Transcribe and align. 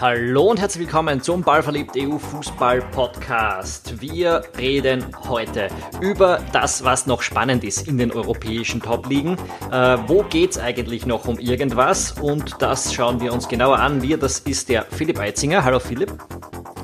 Hallo 0.00 0.44
und 0.44 0.60
herzlich 0.60 0.86
willkommen 0.86 1.20
zum 1.20 1.42
Ballverliebt 1.42 1.96
EU 1.96 2.18
Fußball 2.18 2.82
Podcast. 2.92 4.00
Wir 4.00 4.44
reden 4.56 5.04
heute 5.28 5.66
über 6.00 6.38
das, 6.52 6.84
was 6.84 7.06
noch 7.06 7.20
spannend 7.20 7.64
ist 7.64 7.88
in 7.88 7.98
den 7.98 8.12
europäischen 8.12 8.80
Top-Ligen. 8.80 9.36
Äh, 9.72 9.98
wo 10.06 10.24
es 10.32 10.56
eigentlich 10.56 11.04
noch 11.04 11.26
um 11.26 11.40
irgendwas? 11.40 12.12
Und 12.12 12.62
das 12.62 12.94
schauen 12.94 13.20
wir 13.20 13.32
uns 13.32 13.48
genauer 13.48 13.80
an. 13.80 14.00
Wir, 14.00 14.18
das 14.18 14.38
ist 14.38 14.68
der 14.68 14.84
Philipp 14.84 15.18
Eitzinger. 15.18 15.64
Hallo 15.64 15.80
Philipp. 15.80 16.12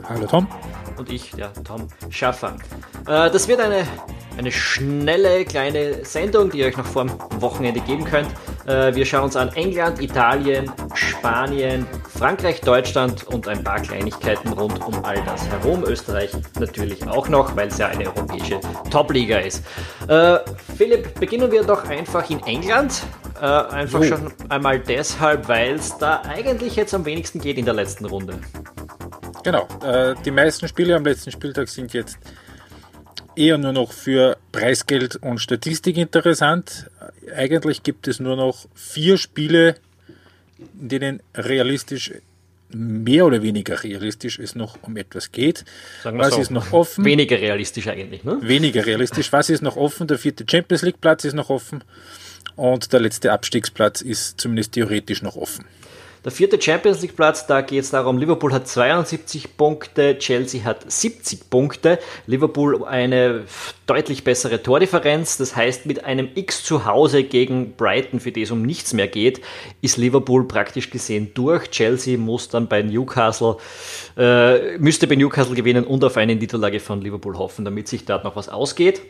Hallo 0.08 0.26
Tom. 0.26 0.48
Und 0.96 1.08
ich, 1.08 1.30
der 1.30 1.52
Tom 1.62 1.86
Schaffer. 2.10 2.56
Äh, 3.06 3.30
das 3.30 3.46
wird 3.46 3.60
eine 3.60 3.86
eine 4.36 4.50
schnelle 4.50 5.44
kleine 5.44 6.04
Sendung, 6.04 6.50
die 6.50 6.58
ihr 6.58 6.66
euch 6.66 6.76
noch 6.76 6.86
vor 6.86 7.04
dem 7.04 7.12
Wochenende 7.40 7.80
geben 7.80 8.04
könnt. 8.04 8.28
Äh, 8.66 8.94
wir 8.94 9.04
schauen 9.04 9.24
uns 9.24 9.36
an 9.36 9.50
England, 9.54 10.00
Italien, 10.00 10.70
Spanien, 10.94 11.86
Frankreich, 12.16 12.60
Deutschland 12.60 13.26
und 13.26 13.48
ein 13.48 13.64
paar 13.64 13.80
Kleinigkeiten 13.80 14.52
rund 14.52 14.80
um 14.86 15.04
all 15.04 15.20
das 15.24 15.48
herum. 15.48 15.84
Österreich 15.84 16.30
natürlich 16.58 17.06
auch 17.06 17.28
noch, 17.28 17.56
weil 17.56 17.68
es 17.68 17.78
ja 17.78 17.88
eine 17.88 18.06
europäische 18.06 18.60
Top-Liga 18.90 19.38
ist. 19.38 19.64
Äh, 20.08 20.38
Philipp, 20.76 21.18
beginnen 21.18 21.50
wir 21.50 21.64
doch 21.64 21.88
einfach 21.88 22.28
in 22.30 22.40
England. 22.44 23.02
Äh, 23.40 23.46
einfach 23.46 24.02
jo. 24.02 24.16
schon 24.16 24.32
einmal 24.48 24.78
deshalb, 24.78 25.48
weil 25.48 25.74
es 25.74 25.98
da 25.98 26.22
eigentlich 26.22 26.76
jetzt 26.76 26.94
am 26.94 27.04
wenigsten 27.04 27.40
geht 27.40 27.58
in 27.58 27.64
der 27.64 27.74
letzten 27.74 28.04
Runde. 28.04 28.38
Genau, 29.42 29.66
äh, 29.84 30.14
die 30.24 30.30
meisten 30.30 30.68
Spiele 30.68 30.94
am 30.94 31.04
letzten 31.04 31.32
Spieltag 31.32 31.68
sind 31.68 31.92
jetzt 31.92 32.16
eher 33.36 33.58
nur 33.58 33.72
noch 33.72 33.92
für 33.92 34.36
Preisgeld 34.52 35.16
und 35.16 35.38
Statistik 35.38 35.96
interessant. 35.96 36.88
Eigentlich 37.36 37.82
gibt 37.82 38.06
es 38.06 38.20
nur 38.20 38.36
noch 38.36 38.66
vier 38.74 39.18
Spiele, 39.18 39.74
denen 40.72 41.20
realistisch 41.34 42.12
mehr 42.70 43.26
oder 43.26 43.42
weniger 43.42 43.82
realistisch 43.82 44.38
es 44.38 44.54
noch 44.54 44.78
um 44.82 44.96
etwas 44.96 45.32
geht. 45.32 45.64
Was 46.02 46.34
so. 46.34 46.40
ist 46.40 46.50
noch 46.50 46.72
offen? 46.72 47.04
Weniger 47.04 47.38
realistisch 47.38 47.86
eigentlich, 47.86 48.24
ne? 48.24 48.38
Weniger 48.42 48.84
realistisch. 48.84 49.32
Was 49.32 49.50
ist 49.50 49.62
noch 49.62 49.76
offen? 49.76 50.06
Der 50.06 50.18
vierte 50.18 50.44
Champions 50.48 50.82
League 50.82 51.00
Platz 51.00 51.24
ist 51.24 51.34
noch 51.34 51.50
offen 51.50 51.84
und 52.56 52.92
der 52.92 53.00
letzte 53.00 53.32
Abstiegsplatz 53.32 54.00
ist 54.00 54.40
zumindest 54.40 54.72
theoretisch 54.72 55.22
noch 55.22 55.36
offen. 55.36 55.64
Der 56.24 56.32
vierte 56.32 56.60
Champions 56.60 57.02
League 57.02 57.16
Platz, 57.16 57.46
da 57.46 57.60
geht 57.60 57.84
es 57.84 57.90
darum, 57.90 58.16
Liverpool 58.16 58.54
hat 58.54 58.66
72 58.66 59.58
Punkte, 59.58 60.18
Chelsea 60.18 60.64
hat 60.64 60.90
70 60.90 61.50
Punkte. 61.50 61.98
Liverpool 62.26 62.82
eine 62.82 63.42
deutlich 63.86 64.24
bessere 64.24 64.62
Tordifferenz, 64.62 65.36
das 65.36 65.54
heißt 65.54 65.84
mit 65.84 66.04
einem 66.04 66.30
X 66.34 66.64
zu 66.64 66.86
Hause 66.86 67.24
gegen 67.24 67.74
Brighton, 67.76 68.20
für 68.20 68.32
die 68.32 68.40
es 68.40 68.50
um 68.50 68.62
nichts 68.62 68.94
mehr 68.94 69.06
geht, 69.06 69.42
ist 69.82 69.98
Liverpool 69.98 70.48
praktisch 70.48 70.88
gesehen 70.88 71.32
durch. 71.34 71.70
Chelsea 71.70 72.16
muss 72.16 72.48
dann 72.48 72.68
bei 72.68 72.80
Newcastle, 72.80 73.58
äh, 74.16 74.78
müsste 74.78 75.06
bei 75.06 75.16
Newcastle 75.16 75.54
gewinnen 75.54 75.84
und 75.84 76.02
auf 76.04 76.16
eine 76.16 76.34
Niederlage 76.34 76.80
von 76.80 77.02
Liverpool 77.02 77.36
hoffen, 77.36 77.66
damit 77.66 77.86
sich 77.86 78.06
dort 78.06 78.24
noch 78.24 78.34
was 78.34 78.48
ausgeht 78.48 79.02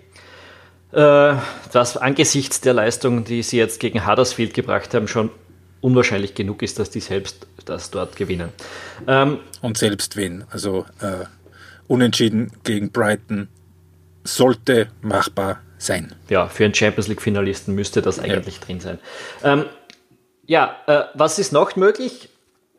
äh, 0.90 1.34
das 1.72 1.96
angesichts 1.96 2.60
der 2.60 2.74
Leistung, 2.74 3.24
die 3.24 3.42
sie 3.42 3.58
jetzt 3.58 3.80
gegen 3.80 4.06
Huddersfield 4.06 4.54
gebracht 4.54 4.94
haben, 4.94 5.08
schon 5.08 5.30
unwahrscheinlich 5.84 6.34
genug 6.34 6.62
ist, 6.62 6.78
dass 6.78 6.88
die 6.88 7.00
selbst 7.00 7.46
das 7.66 7.90
dort 7.90 8.16
gewinnen. 8.16 8.48
Ähm, 9.06 9.40
Und 9.60 9.76
selbst 9.76 10.16
wenn, 10.16 10.44
also 10.50 10.86
äh, 11.02 11.26
unentschieden 11.88 12.52
gegen 12.64 12.90
Brighton 12.90 13.48
sollte 14.24 14.88
machbar 15.02 15.60
sein. 15.76 16.14
Ja, 16.30 16.48
für 16.48 16.64
einen 16.64 16.72
Champions 16.72 17.08
League-Finalisten 17.08 17.74
müsste 17.74 18.00
das 18.00 18.18
eigentlich 18.18 18.56
ja. 18.56 18.64
drin 18.64 18.80
sein. 18.80 18.98
Ähm, 19.42 19.66
ja, 20.46 20.74
äh, 20.86 21.02
was 21.12 21.38
ist 21.38 21.52
noch 21.52 21.76
möglich? 21.76 22.30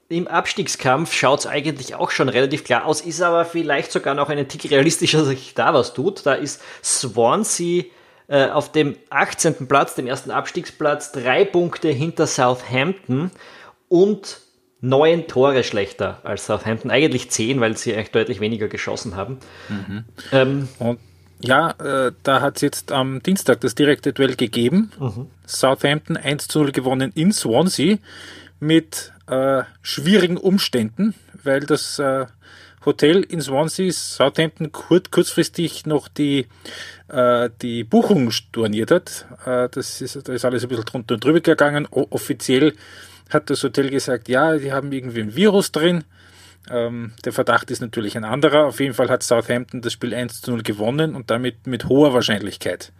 Im 0.10 0.28
Abstiegskampf 0.28 1.14
schaut 1.14 1.42
es 1.42 1.48
eigentlich 1.48 1.94
auch 1.94 2.10
schon 2.10 2.28
relativ 2.28 2.64
klar 2.64 2.86
aus, 2.86 3.02
ist 3.02 3.22
aber 3.22 3.46
vielleicht 3.46 3.92
sogar 3.92 4.16
noch 4.16 4.30
einen 4.30 4.48
Tick 4.48 4.72
realistischer, 4.72 5.20
dass 5.20 5.28
sich 5.28 5.54
da 5.54 5.76
was 5.76 5.94
tut. 5.94 6.26
Da 6.26 6.34
ist 6.34 6.60
Swansea 6.84 7.84
äh, 8.28 8.48
auf 8.48 8.72
dem 8.72 8.96
18. 9.10 9.68
Platz, 9.68 9.96
dem 9.96 10.08
ersten 10.08 10.32
Abstiegsplatz, 10.32 11.12
drei 11.12 11.46
Punkte 11.46 11.90
hinter 11.90 12.28
Southampton 12.28 13.32
und 13.88 14.40
neun 14.82 15.28
Tore 15.28 15.64
schlechter 15.64 16.20
als 16.24 16.46
Southampton. 16.46 16.92
Eigentlich 16.92 17.32
zehn, 17.32 17.60
weil 17.60 17.78
sie 17.78 17.94
eigentlich 17.94 18.12
deutlich 18.12 18.40
weniger 18.40 18.68
geschossen 18.68 19.16
haben. 19.16 19.40
Mhm. 19.70 20.06
Ähm, 20.32 20.68
und 20.80 21.00
ja, 21.42 21.72
äh, 21.72 22.12
da 22.24 22.42
hat 22.42 22.56
es 22.58 22.62
jetzt 22.62 22.92
am 22.92 23.22
Dienstag 23.22 23.62
das 23.62 23.76
direkte 23.76 24.14
Duell 24.14 24.36
gegeben. 24.36 24.92
Mhm. 25.00 25.28
Southampton 25.46 26.18
1 26.18 26.48
zu 26.48 26.60
0 26.60 26.72
gewonnen 26.72 27.12
in 27.14 27.32
Swansea 27.32 27.98
mit 28.60 29.12
äh, 29.28 29.64
schwierigen 29.82 30.38
Umständen, 30.38 31.14
weil 31.44 31.62
das 31.62 32.00
äh, 32.00 32.26
Hotel 32.86 33.22
in 33.24 33.42
Swansea 33.42 33.92
Southampton 33.92 34.72
kurz, 34.72 35.12
kurzfristig 35.12 35.86
noch 35.86 36.08
die, 36.08 36.48
äh, 37.08 37.50
die 37.62 37.84
Buchung 37.84 38.32
storniert 38.32 38.92
hat. 38.92 39.26
Äh, 39.46 39.70
das 39.70 40.02
ist, 40.02 40.28
da 40.28 40.34
ist 40.34 40.46
alles 40.46 40.64
ein 40.64 40.70
bisschen 40.70 40.86
drunter 40.86 41.16
und 41.16 41.24
drüber 41.24 41.42
gegangen. 41.42 41.88
O 41.92 42.08
offiziell 42.10 42.74
hat 43.30 43.50
das 43.50 43.64
Hotel 43.64 43.90
gesagt, 43.90 44.30
ja, 44.30 44.58
die 44.58 44.72
haben 44.72 44.92
irgendwie 44.92 45.22
ein 45.22 45.36
Virus 45.36 45.72
drin. 45.72 46.04
Ähm, 46.70 47.14
der 47.24 47.34
Verdacht 47.34 47.70
ist 47.70 47.82
natürlich 47.82 48.18
ein 48.18 48.24
anderer. 48.24 48.66
Auf 48.66 48.80
jeden 48.80 48.94
Fall 48.94 49.10
hat 49.10 49.24
Southampton 49.24 49.82
das 49.82 49.94
Spiel 49.94 50.14
1 50.14 50.42
zu 50.42 50.52
0 50.52 50.64
gewonnen 50.64 51.16
und 51.16 51.30
damit 51.30 51.68
mit 51.68 51.86
hoher 51.86 52.14
Wahrscheinlichkeit 52.14 52.92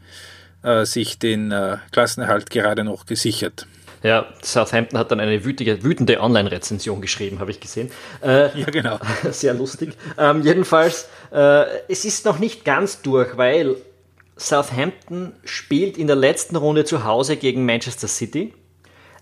äh, 0.64 0.86
sich 0.86 1.18
den 1.18 1.52
äh, 1.52 1.78
Klassenerhalt 1.92 2.50
gerade 2.50 2.84
noch 2.84 3.06
gesichert. 3.06 3.68
Ja, 4.04 4.28
Southampton 4.44 5.00
hat 5.00 5.10
dann 5.10 5.20
eine 5.20 5.44
wütige, 5.46 5.84
wütende 5.84 6.22
Online-Rezension 6.22 7.02
geschrieben, 7.02 7.40
habe 7.40 7.50
ich 7.50 7.60
gesehen. 7.60 7.90
Äh, 8.22 8.56
ja, 8.60 8.66
genau. 8.68 9.00
Sehr 9.32 9.56
lustig. 9.56 9.98
Ähm, 10.20 10.44
jedenfalls, 10.44 11.10
äh, 11.32 11.66
es 11.88 12.06
ist 12.06 12.24
noch 12.26 12.38
nicht 12.38 12.64
ganz 12.66 13.02
durch, 13.02 13.36
weil 13.36 13.78
Southampton 14.38 15.34
spielt 15.44 15.98
in 15.98 16.08
der 16.08 16.16
letzten 16.16 16.56
Runde 16.56 16.86
zu 16.86 17.04
Hause 17.04 17.38
gegen 17.38 17.66
Manchester 17.66 18.08
City. 18.08 18.54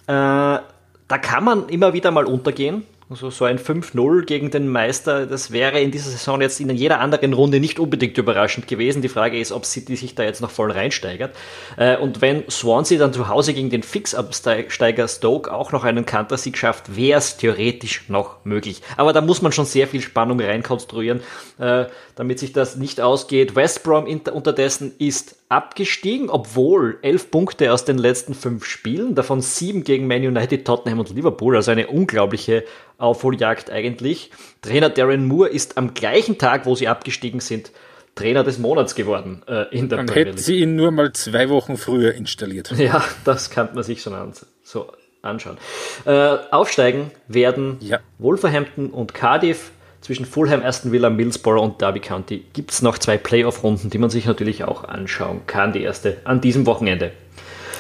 Äh, 0.08 0.60
da 1.08 1.18
kann 1.22 1.44
man 1.44 1.70
immer 1.70 1.94
wieder 1.94 2.12
mal 2.12 2.26
untergehen. 2.26 2.86
Also 3.10 3.30
so 3.30 3.46
ein 3.46 3.60
5-0 3.60 4.26
gegen 4.26 4.50
den 4.50 4.70
Meister, 4.70 5.26
das 5.26 5.52
wäre 5.52 5.80
in 5.82 5.92
dieser 5.92 6.10
Saison 6.10 6.40
jetzt 6.42 6.60
in 6.62 6.70
jeder 6.70 7.00
anderen 7.00 7.34
Runde 7.34 7.60
nicht 7.60 7.78
unbedingt 7.80 8.18
überraschend 8.18 8.68
gewesen. 8.68 9.02
Die 9.02 9.10
Frage 9.10 9.40
ist, 9.40 9.52
ob 9.52 9.66
City 9.66 9.96
sich 9.96 10.16
da 10.16 10.24
jetzt 10.24 10.42
noch 10.42 10.50
voll 10.50 10.72
reinsteigert. 10.72 11.36
Äh, 11.78 11.98
und 11.98 12.22
wenn 12.22 12.50
Swansea 12.50 12.98
dann 12.98 13.12
zu 13.12 13.28
Hause 13.28 13.54
gegen 13.54 13.70
den 13.70 13.84
Fixabsteiger 13.84 15.08
Stoke 15.08 15.54
auch 15.54 15.74
noch 15.74 15.84
einen 15.84 16.06
Kantersieg 16.06 16.58
schafft, 16.58 16.96
wäre 16.96 17.20
es 17.20 17.38
theoretisch 17.38 18.06
noch 18.08 18.46
möglich. 18.46 18.82
Aber 18.96 19.12
da 19.12 19.22
muss 19.22 19.42
man 19.42 19.52
schon 19.52 19.66
sehr 19.66 19.88
viel 19.88 20.02
Spannung 20.02 20.40
reinkonstruieren, 20.40 21.22
äh, 21.60 21.86
damit 22.16 22.40
sich 22.40 22.54
das 22.54 22.78
nicht 22.78 23.02
ausgeht. 23.02 23.56
West 23.56 23.84
Brom 23.84 24.06
unterdessen 24.06 24.94
ist 24.98 25.36
abgestiegen, 25.54 26.30
obwohl 26.30 26.98
elf 27.04 27.30
Punkte 27.30 27.72
aus 27.72 27.86
den 27.86 27.98
letzten 27.98 28.34
fünf 28.34 28.66
Spielen, 28.66 29.14
davon 29.14 29.42
sieben 29.42 29.84
gegen 29.84 30.08
Man 30.08 30.26
United, 30.26 30.66
Tottenham 30.66 31.00
und 31.00 31.12
Liverpool, 31.12 31.56
also 31.56 31.72
eine 31.72 31.88
unglaubliche 31.88 32.64
Aufholjagd 32.98 33.70
eigentlich. 33.70 34.32
Trainer 34.62 34.90
Darren 34.90 35.26
Moore 35.28 35.50
ist 35.50 35.78
am 35.78 35.94
gleichen 35.94 36.38
Tag, 36.40 36.66
wo 36.66 36.76
sie 36.76 36.88
abgestiegen 36.88 37.40
sind, 37.40 37.72
Trainer 38.16 38.44
des 38.44 38.58
Monats 38.58 38.96
geworden 38.96 39.44
äh, 39.48 39.66
in 39.76 39.90
der 39.90 40.00
Man 40.00 40.06
Premier 40.08 40.24
League. 40.26 40.34
hätte 40.34 40.44
sie 40.44 40.60
ihn 40.60 40.76
nur 40.76 40.92
mal 40.92 41.14
zwei 41.14 41.50
Wochen 41.50 41.78
früher 41.78 42.14
installiert. 42.14 42.72
Ja, 42.78 43.04
das 43.24 43.50
kann 43.50 43.70
man 43.74 43.84
sich 43.84 44.02
schon 44.02 44.14
an, 44.14 44.34
so 44.64 44.92
anschauen. 45.22 45.58
Äh, 46.06 46.38
aufsteigen 46.52 47.12
werden 47.28 47.78
ja. 47.80 48.00
Wolverhampton 48.18 48.90
und 48.90 49.14
Cardiff 49.14 49.72
zwischen 50.04 50.26
Fulham, 50.26 50.62
Aston 50.62 50.92
Villa, 50.92 51.10
Millsborough 51.10 51.64
und 51.64 51.82
Derby 51.82 52.02
County 52.02 52.44
gibt 52.54 52.72
es 52.72 52.82
noch 52.82 52.98
zwei 52.98 53.18
Playoff-Runden, 53.18 53.90
die 53.90 53.98
man 53.98 54.10
sich 54.10 54.26
natürlich 54.26 54.66
auch 54.66 54.84
anschauen 54.84 55.48
kann. 55.48 55.72
Die 55.72 55.82
erste 55.82 56.18
an 56.26 56.42
diesem 56.42 56.66
Wochenende. 56.66 57.14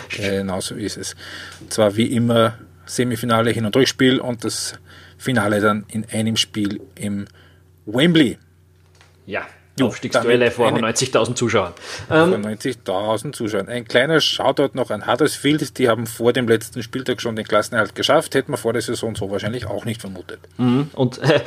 Genau 0.09 0.61
so 0.61 0.75
ist 0.75 0.97
es. 0.97 1.15
Und 1.59 1.73
zwar 1.73 1.97
wie 1.97 2.07
immer 2.15 2.57
Semifinale, 2.85 3.51
Hin- 3.51 3.65
und 3.65 3.75
Rückspiel 3.75 4.19
und 4.19 4.45
das 4.45 4.79
Finale 5.17 5.59
dann 5.59 5.85
in 5.89 6.05
einem 6.11 6.37
Spiel 6.37 6.81
im 6.95 7.25
Wembley. 7.85 8.37
Ja, 9.25 9.45
Aufstiegsduelle 9.81 10.51
vor 10.51 10.69
90.000 10.69 11.33
Zuschauern. 11.35 11.73
Vor 12.07 12.17
90.000 12.17 13.25
ähm, 13.25 13.33
Zuschauern. 13.33 13.67
Ein 13.67 13.85
kleiner 13.85 14.21
Shoutout 14.21 14.71
noch 14.73 14.91
an 14.91 15.07
Huddersfield. 15.07 15.77
Die 15.79 15.89
haben 15.89 16.05
vor 16.05 16.31
dem 16.31 16.47
letzten 16.47 16.83
Spieltag 16.83 17.21
schon 17.21 17.35
den 17.35 17.45
Klassenerhalt 17.45 17.95
geschafft. 17.95 18.35
Hätte 18.35 18.51
man 18.51 18.59
vor 18.59 18.73
der 18.73 18.83
Saison 18.83 19.15
so 19.15 19.31
wahrscheinlich 19.31 19.65
auch 19.65 19.85
nicht 19.85 20.01
vermutet. 20.01 20.39
Mhm. 20.57 20.89
Und 20.93 21.17
äh, 21.19 21.41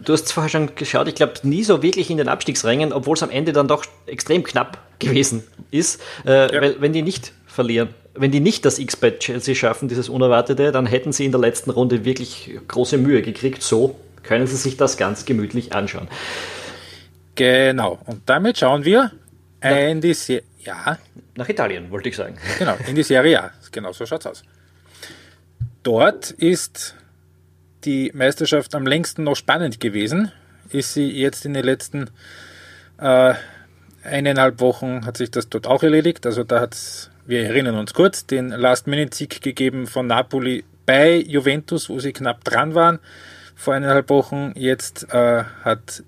du 0.00 0.12
hast 0.12 0.32
vorher 0.32 0.48
schon 0.48 0.74
geschaut, 0.76 1.08
ich 1.08 1.16
glaube, 1.16 1.34
nie 1.42 1.64
so 1.64 1.82
wirklich 1.82 2.08
in 2.10 2.18
den 2.18 2.28
Abstiegsrängen, 2.28 2.92
obwohl 2.92 3.16
es 3.16 3.22
am 3.22 3.30
Ende 3.30 3.52
dann 3.52 3.66
doch 3.66 3.84
extrem 4.06 4.44
knapp 4.44 4.78
gewesen 5.00 5.42
ist. 5.72 6.00
Äh, 6.24 6.54
ja. 6.54 6.62
Weil, 6.62 6.80
wenn 6.80 6.92
die 6.92 7.02
nicht 7.02 7.32
verlieren, 7.46 7.88
wenn 8.14 8.30
die 8.30 8.40
nicht 8.40 8.64
das 8.64 8.78
X 8.78 8.96
bei 8.96 9.10
Chelsea 9.10 9.54
schaffen, 9.54 9.88
dieses 9.88 10.08
Unerwartete, 10.08 10.70
dann 10.70 10.86
hätten 10.86 11.12
sie 11.12 11.24
in 11.24 11.32
der 11.32 11.40
letzten 11.40 11.70
Runde 11.70 12.04
wirklich 12.04 12.50
große 12.68 12.98
Mühe 12.98 13.22
gekriegt. 13.22 13.62
So 13.62 13.96
können 14.22 14.46
sie 14.46 14.56
sich 14.56 14.76
das 14.76 14.96
ganz 14.96 15.24
gemütlich 15.24 15.74
anschauen. 15.74 16.08
Genau. 17.42 17.98
Und 18.06 18.22
damit 18.26 18.58
schauen 18.58 18.84
wir 18.84 19.10
in 19.60 20.00
die 20.00 20.14
Serie. 20.14 20.44
Ja. 20.60 20.96
Nach 21.34 21.48
Italien, 21.48 21.90
wollte 21.90 22.08
ich 22.08 22.14
sagen. 22.14 22.36
Genau, 22.58 22.76
in 22.86 22.94
die 22.94 23.02
Serie 23.02 23.42
A. 23.42 23.50
Genau 23.72 23.92
so 23.92 24.06
schaut's 24.06 24.26
aus. 24.26 24.44
Dort 25.82 26.30
ist 26.30 26.94
die 27.84 28.12
Meisterschaft 28.14 28.76
am 28.76 28.86
längsten 28.86 29.24
noch 29.24 29.34
spannend 29.34 29.80
gewesen. 29.80 30.30
Ist 30.70 30.94
sie 30.94 31.10
jetzt 31.10 31.44
in 31.44 31.54
den 31.54 31.64
letzten 31.64 32.10
äh, 32.98 33.34
eineinhalb 34.04 34.60
Wochen 34.60 35.04
hat 35.04 35.16
sich 35.16 35.32
das 35.32 35.48
dort 35.48 35.66
auch 35.66 35.82
erledigt. 35.82 36.24
Also 36.26 36.44
da 36.44 36.60
hat 36.60 36.74
es, 36.74 37.10
wir 37.26 37.44
erinnern 37.44 37.76
uns 37.76 37.92
kurz, 37.92 38.24
den 38.24 38.50
Last-Minute-Sieg 38.50 39.42
gegeben 39.42 39.88
von 39.88 40.06
Napoli 40.06 40.62
bei 40.86 41.16
Juventus, 41.16 41.88
wo 41.88 41.98
sie 41.98 42.12
knapp 42.12 42.44
dran 42.44 42.76
waren 42.76 43.00
vor 43.62 43.74
eineinhalb 43.74 44.10
Wochen. 44.10 44.52
Jetzt 44.56 45.06
äh, 45.14 45.44
hat 45.62 46.02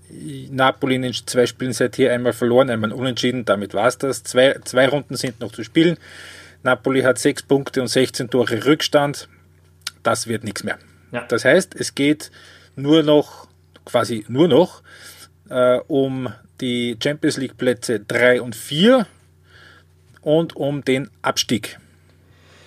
Napoli 0.50 0.96
in 0.96 1.02
den 1.02 1.12
zwei 1.12 1.46
Spielen 1.46 1.72
seither 1.72 2.12
einmal 2.12 2.32
verloren, 2.32 2.68
einmal 2.68 2.92
unentschieden. 2.92 3.44
Damit 3.44 3.74
war 3.74 3.86
es 3.86 3.96
das. 3.96 4.24
Zwei, 4.24 4.58
zwei 4.64 4.88
Runden 4.88 5.16
sind 5.16 5.40
noch 5.40 5.52
zu 5.52 5.62
spielen. 5.62 5.96
Napoli 6.64 7.02
hat 7.02 7.18
sechs 7.18 7.42
Punkte 7.42 7.80
und 7.80 7.86
16 7.86 8.28
Tore 8.28 8.66
Rückstand. 8.66 9.28
Das 10.02 10.26
wird 10.26 10.42
nichts 10.42 10.64
mehr. 10.64 10.78
Ja. 11.12 11.24
Das 11.28 11.44
heißt, 11.44 11.76
es 11.76 11.94
geht 11.94 12.32
nur 12.74 13.04
noch, 13.04 13.46
quasi 13.84 14.24
nur 14.28 14.48
noch, 14.48 14.82
äh, 15.48 15.78
um 15.86 16.32
die 16.60 16.98
Champions 17.00 17.36
League 17.36 17.56
Plätze 17.56 18.00
3 18.00 18.42
und 18.42 18.56
4 18.56 19.06
und 20.22 20.56
um 20.56 20.84
den 20.84 21.08
Abstieg. 21.22 21.78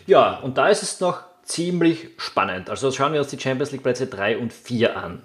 Ja, 0.06 0.36
und 0.38 0.58
da 0.58 0.70
ist 0.70 0.84
es 0.84 1.02
noch 1.02 1.26
ziemlich 1.48 2.10
spannend. 2.18 2.70
Also 2.70 2.92
schauen 2.92 3.14
wir 3.14 3.22
uns 3.22 3.30
die 3.30 3.40
Champions 3.40 3.72
League 3.72 3.84
Plätze 3.84 4.08
3 4.08 4.38
und 4.38 4.54
4 4.54 4.98
an. 4.98 5.22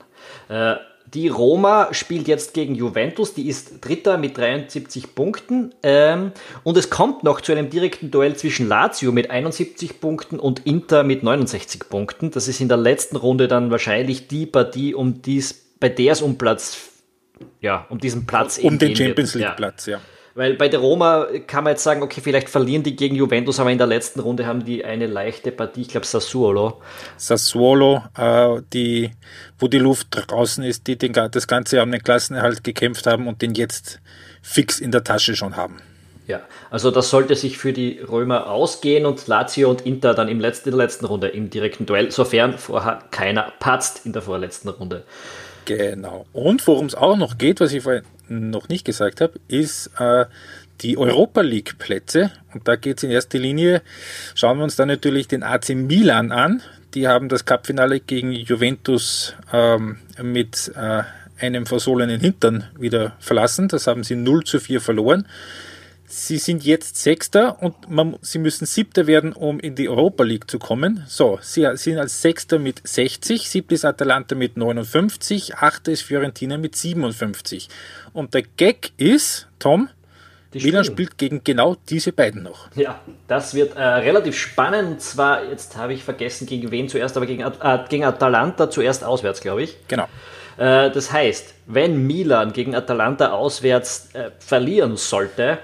Äh, 0.48 0.76
die 1.12 1.28
Roma 1.28 1.88
spielt 1.92 2.28
jetzt 2.28 2.54
gegen 2.54 2.74
Juventus, 2.74 3.34
die 3.34 3.48
ist 3.48 3.84
Dritter 3.84 4.16
mit 4.16 4.38
73 4.38 5.14
Punkten. 5.14 5.74
Ähm, 5.82 6.32
und 6.62 6.76
es 6.76 6.90
kommt 6.90 7.24
noch 7.24 7.40
zu 7.40 7.52
einem 7.52 7.70
direkten 7.70 8.10
Duell 8.10 8.36
zwischen 8.36 8.68
Lazio 8.68 9.12
mit 9.12 9.30
71 9.30 10.00
Punkten 10.00 10.38
und 10.38 10.64
Inter 10.64 11.02
mit 11.02 11.22
69 11.22 11.88
Punkten. 11.88 12.30
Das 12.30 12.48
ist 12.48 12.60
in 12.60 12.68
der 12.68 12.78
letzten 12.78 13.16
Runde 13.16 13.48
dann 13.48 13.70
wahrscheinlich 13.70 14.28
die 14.28 14.46
Partie, 14.46 14.94
um 14.94 15.22
dies, 15.22 15.72
bei 15.80 15.88
der 15.88 16.12
es 16.12 16.22
um 16.22 16.38
Platz, 16.38 16.78
ja, 17.60 17.86
um 17.90 17.98
diesen 17.98 18.24
Platz 18.24 18.58
um 18.58 18.78
den 18.78 18.94
Champions 18.94 19.34
League 19.34 19.56
Platz, 19.56 19.86
ja. 19.86 20.00
Weil 20.34 20.54
bei 20.54 20.68
der 20.68 20.80
Roma 20.80 21.26
kann 21.46 21.64
man 21.64 21.72
jetzt 21.72 21.82
sagen, 21.82 22.02
okay, 22.02 22.20
vielleicht 22.22 22.48
verlieren 22.48 22.82
die 22.82 22.96
gegen 22.96 23.16
Juventus, 23.16 23.60
aber 23.60 23.70
in 23.70 23.78
der 23.78 23.86
letzten 23.86 24.20
Runde 24.20 24.46
haben 24.46 24.64
die 24.64 24.84
eine 24.84 25.06
leichte 25.06 25.52
Partie, 25.52 25.82
ich 25.82 25.88
glaube 25.88 26.06
Sassuolo. 26.06 26.80
Sassuolo, 27.18 28.02
äh, 28.16 28.62
die, 28.72 29.10
wo 29.58 29.68
die 29.68 29.78
Luft 29.78 30.08
draußen 30.10 30.64
ist, 30.64 30.86
die 30.86 30.96
den, 30.96 31.12
das 31.12 31.46
ganze 31.46 31.76
Jahr 31.76 31.84
um 31.84 31.92
den 31.92 32.02
Klassenerhalt 32.02 32.64
gekämpft 32.64 33.06
haben 33.06 33.28
und 33.28 33.42
den 33.42 33.54
jetzt 33.54 34.00
fix 34.40 34.80
in 34.80 34.90
der 34.90 35.04
Tasche 35.04 35.36
schon 35.36 35.56
haben. 35.56 35.80
Ja, 36.26 36.40
also 36.70 36.90
das 36.90 37.10
sollte 37.10 37.34
sich 37.34 37.58
für 37.58 37.72
die 37.72 37.98
Römer 37.98 38.46
ausgehen 38.48 39.06
und 39.06 39.26
Lazio 39.26 39.68
und 39.68 39.82
Inter 39.84 40.14
dann 40.14 40.28
im 40.28 40.40
letzten, 40.40 40.70
in 40.70 40.76
der 40.76 40.86
letzten 40.86 41.04
Runde 41.04 41.28
im 41.28 41.50
direkten 41.50 41.84
Duell, 41.84 42.10
sofern 42.10 42.56
vorher 42.58 43.02
keiner 43.10 43.52
patzt 43.58 44.06
in 44.06 44.12
der 44.12 44.22
vorletzten 44.22 44.68
Runde. 44.68 45.04
Genau. 45.64 46.26
Und 46.32 46.66
worum 46.66 46.86
es 46.86 46.94
auch 46.94 47.16
noch 47.16 47.38
geht, 47.38 47.60
was 47.60 47.72
ich 47.72 47.82
vorhin 47.82 48.04
noch 48.28 48.68
nicht 48.68 48.84
gesagt 48.84 49.20
habe, 49.20 49.34
ist 49.48 49.90
äh, 49.98 50.26
die 50.80 50.98
Europa 50.98 51.40
League 51.40 51.78
Plätze. 51.78 52.32
Und 52.52 52.66
da 52.66 52.76
geht 52.76 52.98
es 52.98 53.04
in 53.04 53.10
erster 53.10 53.38
Linie, 53.38 53.82
schauen 54.34 54.58
wir 54.58 54.64
uns 54.64 54.76
dann 54.76 54.88
natürlich 54.88 55.28
den 55.28 55.42
AC 55.42 55.70
Milan 55.70 56.32
an. 56.32 56.62
Die 56.94 57.08
haben 57.08 57.28
das 57.28 57.44
Cupfinale 57.44 58.00
gegen 58.00 58.32
Juventus 58.32 59.34
ähm, 59.52 59.98
mit 60.20 60.72
äh, 60.74 61.02
einem 61.40 61.66
versohlenen 61.66 62.20
Hintern 62.20 62.64
wieder 62.78 63.16
verlassen. 63.18 63.68
Das 63.68 63.86
haben 63.86 64.04
sie 64.04 64.16
0 64.16 64.44
zu 64.44 64.60
4 64.60 64.80
verloren. 64.80 65.26
Sie 66.14 66.36
sind 66.36 66.62
jetzt 66.62 66.96
Sechster 66.96 67.62
und 67.62 67.88
man, 67.88 68.18
sie 68.20 68.38
müssen 68.38 68.66
Siebter 68.66 69.06
werden, 69.06 69.32
um 69.32 69.58
in 69.58 69.74
die 69.74 69.88
Europa 69.88 70.24
League 70.24 70.50
zu 70.50 70.58
kommen. 70.58 71.06
So, 71.08 71.38
sie 71.40 71.66
sind 71.76 71.96
als 71.96 72.20
Sechster 72.20 72.58
mit 72.58 72.86
60, 72.86 73.48
Siebter 73.48 73.74
ist 73.74 73.86
Atalanta 73.86 74.34
mit 74.34 74.58
59, 74.58 75.56
Achter 75.56 75.90
ist 75.90 76.02
Fiorentina 76.02 76.58
mit 76.58 76.76
57. 76.76 77.70
Und 78.12 78.34
der 78.34 78.42
Gag 78.42 78.92
ist, 78.98 79.48
Tom, 79.58 79.88
die 80.52 80.62
Milan 80.62 80.84
spielt 80.84 81.16
gegen 81.16 81.42
genau 81.44 81.76
diese 81.88 82.12
beiden 82.12 82.42
noch. 82.42 82.68
Ja, 82.74 83.00
das 83.26 83.54
wird 83.54 83.74
äh, 83.74 83.82
relativ 83.82 84.36
spannend. 84.36 85.00
Zwar, 85.00 85.48
jetzt 85.48 85.78
habe 85.78 85.94
ich 85.94 86.04
vergessen, 86.04 86.46
gegen 86.46 86.70
wen 86.70 86.90
zuerst, 86.90 87.16
aber 87.16 87.24
gegen, 87.24 87.40
äh, 87.40 87.78
gegen 87.88 88.04
Atalanta 88.04 88.68
zuerst 88.68 89.02
auswärts, 89.02 89.40
glaube 89.40 89.62
ich. 89.62 89.78
Genau. 89.88 90.08
Äh, 90.58 90.90
das 90.90 91.10
heißt, 91.10 91.54
wenn 91.68 92.06
Milan 92.06 92.52
gegen 92.52 92.74
Atalanta 92.74 93.32
auswärts 93.32 94.10
äh, 94.12 94.30
verlieren 94.40 94.98
sollte, 94.98 95.58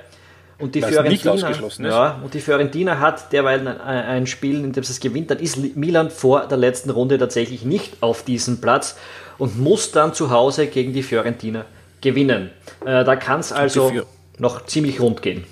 und 0.58 0.74
die, 0.74 0.82
Fiorentina, 0.82 1.52
ja, 1.78 2.20
und 2.22 2.34
die 2.34 2.40
Fiorentina 2.40 2.98
hat 2.98 3.32
derweil 3.32 3.66
ein, 3.66 3.80
ein 3.80 4.26
Spiel, 4.26 4.64
in 4.64 4.72
dem 4.72 4.82
es 4.82 4.98
gewinnt, 4.98 5.30
dann 5.30 5.38
ist 5.38 5.76
Milan 5.76 6.10
vor 6.10 6.46
der 6.48 6.58
letzten 6.58 6.90
Runde 6.90 7.16
tatsächlich 7.16 7.64
nicht 7.64 8.02
auf 8.02 8.24
diesem 8.24 8.60
Platz 8.60 8.96
und 9.38 9.58
muss 9.58 9.92
dann 9.92 10.14
zu 10.14 10.30
Hause 10.30 10.66
gegen 10.66 10.92
die 10.92 11.04
Fiorentina 11.04 11.64
gewinnen. 12.00 12.50
Äh, 12.84 13.04
da 13.04 13.14
kann 13.14 13.38
es 13.38 13.52
also 13.52 13.92
noch 14.38 14.66
ziemlich 14.66 15.00
rund 15.00 15.22
gehen. 15.22 15.44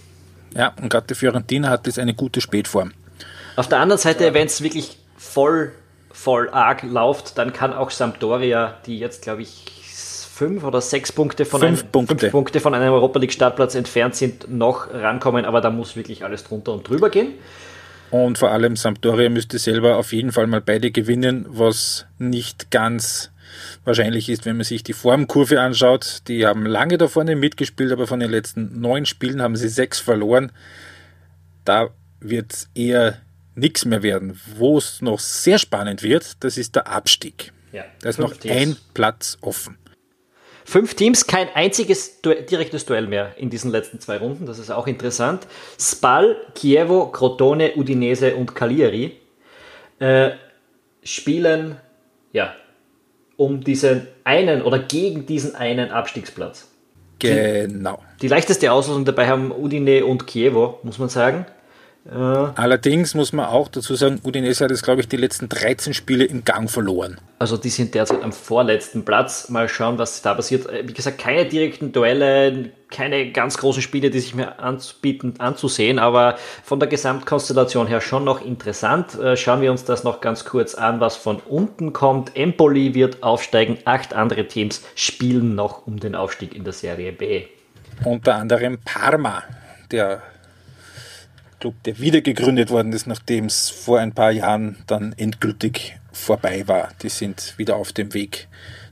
Ja, 0.55 0.73
und 0.81 0.89
gerade 0.89 1.07
die 1.07 1.15
Fiorentina 1.15 1.69
hat 1.69 1.87
jetzt 1.87 1.99
eine 1.99 2.15
gute 2.15 2.41
Spätform. 2.41 2.93
Auf 3.55 3.69
der 3.69 3.79
anderen 3.79 4.01
Seite, 4.01 4.35
wenn 4.35 4.47
es 4.47 4.63
wirklich 4.63 4.99
voll, 5.17 5.73
voll 6.11 6.49
arg 6.51 6.83
läuft, 6.83 7.39
dann 7.39 7.53
kann 7.53 7.73
auch 7.73 7.91
Sampdoria, 7.91 8.75
die 8.87 8.99
jetzt, 8.99 9.23
glaube 9.23 9.43
ich, 9.43 9.65
fünf 10.37 10.65
oder 10.65 10.83
sechs 10.83 11.13
Punkte 11.13 11.47
von, 11.47 11.61
fünf 11.61 11.83
einem, 11.83 11.93
Punkte. 11.93 12.19
Fünf 12.19 12.33
Punkte 12.33 12.61
von 12.61 12.75
einem 12.75 12.93
Europa 12.93 13.19
League 13.19 13.33
Startplatz 13.33 13.75
entfernt 13.75 14.15
sind, 14.15 14.51
noch 14.51 14.93
rankommen, 14.93 15.47
aber 15.47 15.63
da 15.63 15.71
muss 15.71 15.97
wirklich 15.97 16.25
alles 16.25 16.45
drunter 16.45 16.75
und 16.75 16.87
drüber 16.87 17.09
gehen. 17.09 17.35
Und 18.11 18.37
vor 18.37 18.51
allem 18.51 18.77
Sampdoria 18.77 19.31
müsste 19.31 19.59
selber 19.59 19.97
auf 19.97 20.13
jeden 20.13 20.33
Fall 20.33 20.47
mal 20.47 20.61
beide 20.61 20.91
gewinnen, 20.91 21.47
was 21.49 22.07
nicht 22.19 22.71
ganz 22.71 23.31
wahrscheinlich 23.85 24.29
ist, 24.29 24.45
wenn 24.45 24.57
man 24.57 24.65
sich 24.65 24.83
die 24.83 24.93
Formkurve 24.93 25.61
anschaut. 25.61 26.23
Die 26.29 26.47
haben 26.47 26.67
lange 26.67 26.99
da 26.99 27.09
vorne 27.09 27.35
mitgespielt, 27.35 27.91
aber 27.91 28.07
von 28.07 28.21
den 28.21 28.31
letzten 28.31 28.79
neun 28.79 29.07
Spielen 29.07 29.41
haben 29.41 29.57
sie 29.57 29.69
sechs 29.69 29.99
verloren. 30.01 30.53
Da 31.65 31.89
wird 32.21 32.53
es 32.53 32.69
eher 32.75 33.19
nichts 33.55 33.87
mehr 33.87 34.03
werden. 34.03 34.39
Wo 34.57 34.77
es 34.77 35.01
noch 35.01 35.19
sehr 35.19 35.59
spannend 35.59 36.03
wird, 36.03 36.45
das 36.45 36.59
ist 36.59 36.77
der 36.77 36.89
Abstieg. 36.89 37.53
Ja, 37.73 37.85
da 38.03 38.11
ist 38.11 38.19
noch 38.19 38.35
ein 38.45 38.77
Platz 38.93 39.39
offen. 39.41 39.79
Fünf 40.69 40.95
Teams, 40.95 41.29
kein 41.29 41.49
einziges 41.55 42.21
du 42.23 42.35
direktes 42.35 42.85
Duell 42.87 43.07
mehr 43.07 43.35
in 43.39 43.51
diesen 43.51 43.71
letzten 43.71 44.01
zwei 44.01 44.17
Runden. 44.17 44.47
Das 44.47 44.59
ist 44.59 44.71
auch 44.71 44.89
interessant. 44.89 45.47
Spal, 45.79 46.37
Chievo, 46.57 47.07
Crotone, 47.07 47.75
Udinese 47.77 48.35
und 48.35 48.53
Cagliari 48.53 49.13
äh, 50.01 50.31
spielen 51.05 51.77
ja, 52.33 52.53
um 53.37 53.63
diesen 53.63 54.09
einen 54.25 54.61
oder 54.61 54.81
gegen 54.81 55.25
diesen 55.25 55.55
einen 55.55 55.93
Abstiegsplatz. 55.93 56.67
Genau. 57.21 58.03
Die, 58.17 58.23
die 58.23 58.29
leichteste 58.29 58.73
Auslosung 58.73 59.05
dabei 59.05 59.29
haben 59.29 59.53
Udine 59.53 60.05
und 60.05 60.27
Chievo, 60.27 60.81
muss 60.83 60.99
man 60.99 61.09
sagen. 61.09 61.47
Allerdings 62.09 63.15
muss 63.15 63.33
man 63.33 63.47
auch 63.47 63.69
dazu 63.69 63.95
sagen, 63.97 64.21
Udinese 64.25 64.65
hat 64.65 64.71
jetzt, 64.71 64.85
glaube 64.85 65.01
ich, 65.01 65.09
die 65.09 65.17
letzten 65.17 65.49
13 65.49 65.93
Spiele 65.93 66.25
im 66.25 66.45
Gang 66.45 66.71
verloren. 66.71 67.19
Also 67.39 67.57
die 67.57 67.69
sind 67.69 67.95
derzeit 67.95 68.23
am 68.23 68.33
vorletzten 68.33 69.05
Platz. 69.05 69.49
Mal 69.49 69.69
schauen, 69.69 69.99
was 69.99 70.23
da 70.23 70.35
passiert. 70.35 70.69
Wie 70.85 70.93
gesagt, 70.93 71.19
keine 71.19 71.47
direkten 71.47 71.93
Duelle, 71.93 72.71
keine 72.91 73.33
ganz 73.33 73.59
großen 73.59 73.83
Spiele, 73.83 74.11
die 74.11 74.21
sich 74.21 74.35
mir 74.35 74.61
anbieten 74.61 75.35
anzusehen, 75.39 75.99
aber 75.99 76.37
von 76.63 76.79
der 76.79 76.89
Gesamtkonstellation 76.89 77.89
her 77.89 78.01
schon 78.01 78.25
noch 78.25 78.45
interessant. 78.45 79.19
Äh, 79.19 79.37
schauen 79.37 79.61
wir 79.61 79.73
uns 79.73 79.85
das 79.85 80.05
noch 80.05 80.21
ganz 80.21 80.45
kurz 80.45 80.75
an, 80.75 81.01
was 81.01 81.17
von 81.17 81.41
unten 81.41 81.93
kommt. 81.93 82.37
Empoli 82.37 82.95
wird 82.95 83.23
aufsteigen, 83.23 83.79
acht 83.85 84.15
andere 84.15 84.47
Teams 84.47 84.83
spielen 84.95 85.55
noch 85.57 85.87
um 85.87 85.99
den 85.99 86.15
Aufstieg 86.15 86.55
in 86.55 86.63
der 86.63 86.73
Serie 86.73 87.13
B. 87.13 87.47
Unter 88.05 88.37
anderem 88.37 88.79
Parma, 88.85 89.43
der 89.91 90.23
Club, 91.61 91.75
der 91.85 91.99
wieder 91.99 92.21
gegründet 92.21 92.71
worden 92.71 92.93
ist, 92.93 93.07
nachdem 93.07 93.47
es 93.47 93.71
vor 93.71 93.99
ein 93.99 94.13
paar 94.13 94.33
Jahren 94.33 94.77
dann 94.87 95.15
endgültig 95.17 95.99
vorbei 96.13 96.67
war. 96.67 96.91
Die 97.03 97.09
sind 97.09 97.55
wieder 97.57 97.77
auf 97.77 97.93
dem 97.93 98.15
Weg 98.15 98.49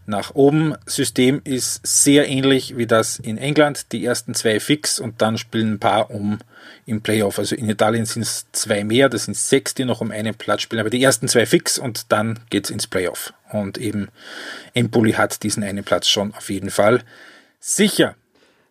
nach 0.07 0.35
oben. 0.35 0.75
System 0.87 1.41
ist 1.45 1.81
sehr 1.87 2.29
ähnlich 2.29 2.77
wie 2.77 2.87
das 2.87 3.19
in 3.19 3.39
England. 3.39 3.93
Die 3.93 4.05
ersten 4.05 4.35
zwei 4.35 4.61
fix 4.61 4.99
und 4.99 5.23
dann 5.23 5.39
spielen 5.39 5.75
ein 5.75 5.79
paar 5.79 6.11
um 6.11 6.39
im 6.87 7.01
Playoff. 7.01 7.39
Also 7.39 7.57
in 7.57 7.69
Italien 7.69 8.05
sind 8.05 8.23
es 8.23 8.47
zwei 8.53 8.85
mehr, 8.85 9.09
das 9.09 9.25
sind 9.25 9.37
sechs, 9.37 9.75
die 9.75 9.85
noch 9.85 10.01
um 10.01 10.11
einen 10.11 10.35
Platz 10.35 10.63
spielen, 10.63 10.81
aber 10.81 10.91
die 10.91 11.03
ersten 11.03 11.29
zwei 11.29 11.47
fix 11.47 11.79
und 11.79 12.13
dann 12.13 12.41
geht 12.51 12.65
es 12.65 12.71
ins 12.71 12.87
Playoff. 12.87 13.33
Und 13.53 13.79
eben 13.79 14.09
Empoli 14.75 15.13
hat 15.13 15.43
diesen 15.43 15.63
einen 15.63 15.85
Platz 15.85 16.09
schon 16.09 16.35
auf 16.35 16.51
jeden 16.51 16.71
Fall 16.71 17.03
sicher. 17.61 18.17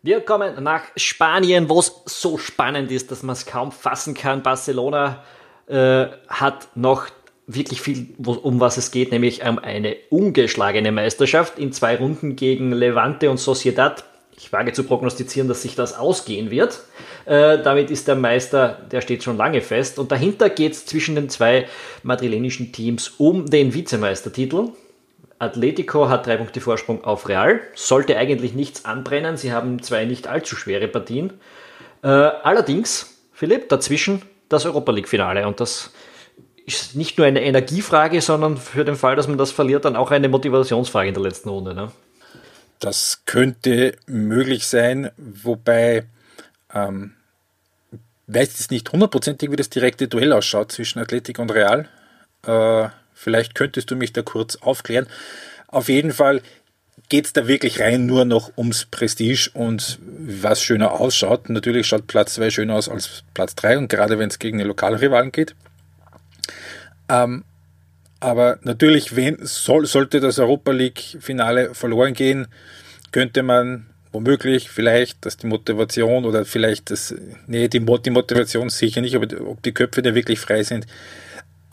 Wir 0.06 0.20
kommen 0.20 0.62
nach 0.62 0.84
Spanien, 0.98 1.70
wo 1.70 1.80
es 1.80 1.94
so 2.06 2.38
spannend 2.38 2.92
ist, 2.92 3.10
dass 3.10 3.24
man 3.24 3.32
es 3.32 3.46
kaum 3.46 3.72
fassen 3.72 4.14
kann. 4.14 4.44
Barcelona 4.44 5.24
äh, 5.68 6.08
hat 6.28 6.68
noch 6.76 7.08
wirklich 7.48 7.82
viel, 7.82 8.14
um 8.18 8.60
was 8.60 8.76
es 8.76 8.92
geht, 8.92 9.14
nämlich 9.14 9.46
um 9.46 9.60
eine 9.60 9.96
ungeschlagene 10.10 10.92
Meisterschaft 10.92 11.58
in 11.58 11.72
zwei 11.72 11.96
Runden 11.96 12.36
gegen 12.36 12.74
Levante 12.74 13.32
und 13.32 13.38
Sociedad. 13.38 14.04
Ich 14.36 14.52
wage 14.52 14.74
zu 14.74 14.84
prognostizieren, 14.84 15.48
dass 15.48 15.62
sich 15.62 15.76
das 15.76 15.98
ausgehen 15.98 16.52
wird. 16.52 16.82
Äh, 17.24 17.64
damit 17.64 17.90
ist 17.90 18.10
der 18.10 18.16
Meister, 18.16 18.82
der 18.92 19.00
steht 19.00 19.24
schon 19.24 19.38
lange 19.38 19.62
fest. 19.62 20.00
Und 20.00 20.12
dahinter 20.12 20.50
geht 20.50 20.74
es 20.74 20.86
zwischen 20.86 21.16
den 21.16 21.30
zwei 21.30 21.70
madrilenischen 22.02 22.74
Teams 22.74 23.08
um 23.20 23.46
den 23.50 23.74
Vizemeistertitel. 23.74 24.68
Atletico 25.44 26.10
hat 26.10 26.26
drei 26.26 26.38
Punkte 26.38 26.62
Vorsprung 26.62 27.04
auf 27.04 27.28
Real. 27.28 27.62
Sollte 27.76 28.18
eigentlich 28.18 28.54
nichts 28.54 28.86
anbrennen. 28.86 29.38
Sie 29.38 29.52
haben 29.52 29.82
zwei 29.82 30.06
nicht 30.06 30.28
allzu 30.28 30.56
schwere 30.56 30.88
Partien. 30.88 31.34
Äh, 32.02 32.08
allerdings, 32.08 33.18
Philipp, 33.32 33.70
dazwischen 33.70 34.22
das 34.50 34.66
Europa 34.66 34.92
League-Finale. 34.92 35.48
Und 35.48 35.60
das 35.60 35.92
ist 36.66 36.96
nicht 36.96 37.18
nur 37.18 37.28
eine 37.28 37.44
Energiefrage, 37.44 38.22
sondern 38.22 38.58
für 38.58 38.86
den 38.86 38.96
Fall, 38.96 39.16
dass 39.16 39.28
man 39.28 39.38
das 39.38 39.52
verliert, 39.52 39.86
dann 39.86 39.96
auch 39.96 40.12
eine 40.12 40.30
Motivationsfrage 40.30 41.10
in 41.10 41.14
der 41.14 41.24
letzten 41.24 41.50
Runde. 41.50 41.74
Ne? 41.74 41.92
Das 42.80 43.24
könnte 43.26 43.96
möglich 44.08 44.68
sein, 44.68 45.12
wobei 45.18 46.06
ähm, 46.74 47.14
weiß 48.28 48.60
jetzt 48.60 48.72
nicht 48.72 48.92
hundertprozentig, 48.92 49.52
wie 49.52 49.56
das 49.56 49.70
direkte 49.70 50.08
Duell 50.08 50.34
ausschaut 50.34 50.72
zwischen 50.72 51.00
Athletik 51.00 51.40
und 51.40 51.52
Real. 51.52 51.88
Äh, 52.46 52.90
vielleicht 53.14 53.56
könntest 53.56 53.92
du 53.92 53.96
mich 53.96 54.14
da 54.14 54.22
kurz 54.22 54.56
aufklären. 54.58 55.08
Auf 55.68 55.90
jeden 55.90 56.12
Fall 56.12 56.42
geht 57.10 57.26
es 57.26 57.34
da 57.34 57.48
wirklich 57.48 57.80
rein 57.80 58.06
nur 58.06 58.26
noch 58.26 58.58
ums 58.58 58.86
Prestige 58.86 59.50
und 59.54 60.00
was 60.02 60.62
schöner 60.62 60.94
ausschaut. 60.94 61.50
Natürlich 61.50 61.88
schaut 61.88 62.08
Platz 62.08 62.36
2 62.36 62.50
schöner 62.50 62.76
aus 62.76 62.90
als 62.90 63.24
Platz 63.34 63.56
3 63.56 63.78
und 63.78 63.88
gerade 63.88 64.20
wenn 64.20 64.30
es 64.30 64.40
gegen 64.40 64.60
eine 64.60 64.68
Lokalrivalen 64.68 65.32
geht. 65.32 65.56
Ähm, 67.10 67.44
aber 68.20 68.58
natürlich, 68.62 69.16
wenn, 69.16 69.38
soll, 69.46 69.86
sollte 69.86 70.22
das 70.22 70.40
Europa 70.40 70.72
League-Finale 70.72 71.76
verloren 71.76 72.14
gehen, 72.14 72.48
könnte 73.12 73.44
man 73.44 73.88
womöglich 74.14 74.70
vielleicht, 74.70 75.26
dass 75.26 75.38
die 75.38 75.48
Motivation 75.48 76.24
oder 76.24 76.46
vielleicht 76.46 76.92
das, 76.92 77.14
nee, 77.48 77.68
die, 77.68 77.80
die 77.80 78.10
Motivation 78.12 78.70
sicher 78.70 79.02
nicht, 79.02 79.16
aber 79.16 79.28
ob 79.46 79.62
die 79.64 79.74
Köpfe 79.74 80.02
da 80.02 80.16
wirklich 80.16 80.40
frei 80.40 80.64
sind. 80.64 80.88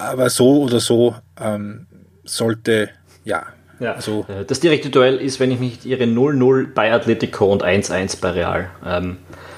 Aber 0.00 0.30
so 0.30 0.62
oder 0.62 0.80
so 0.80 1.14
ähm, 1.40 1.87
sollte, 2.25 2.90
ja. 3.25 3.47
Ja, 3.78 3.95
also, 3.95 4.26
das 4.47 4.61
direkte 4.61 4.90
Duell 4.90 5.16
ist, 5.16 5.40
wenn 5.40 5.50
ich 5.50 5.59
mich 5.59 5.71
nicht 5.71 5.87
irre, 5.87 6.04
0-0 6.04 6.75
bei 6.75 6.92
Atletico 6.92 7.50
und 7.50 7.64
1-1 7.64 8.21
bei 8.21 8.30
Real. 8.30 8.71
Ähm, 8.85 9.16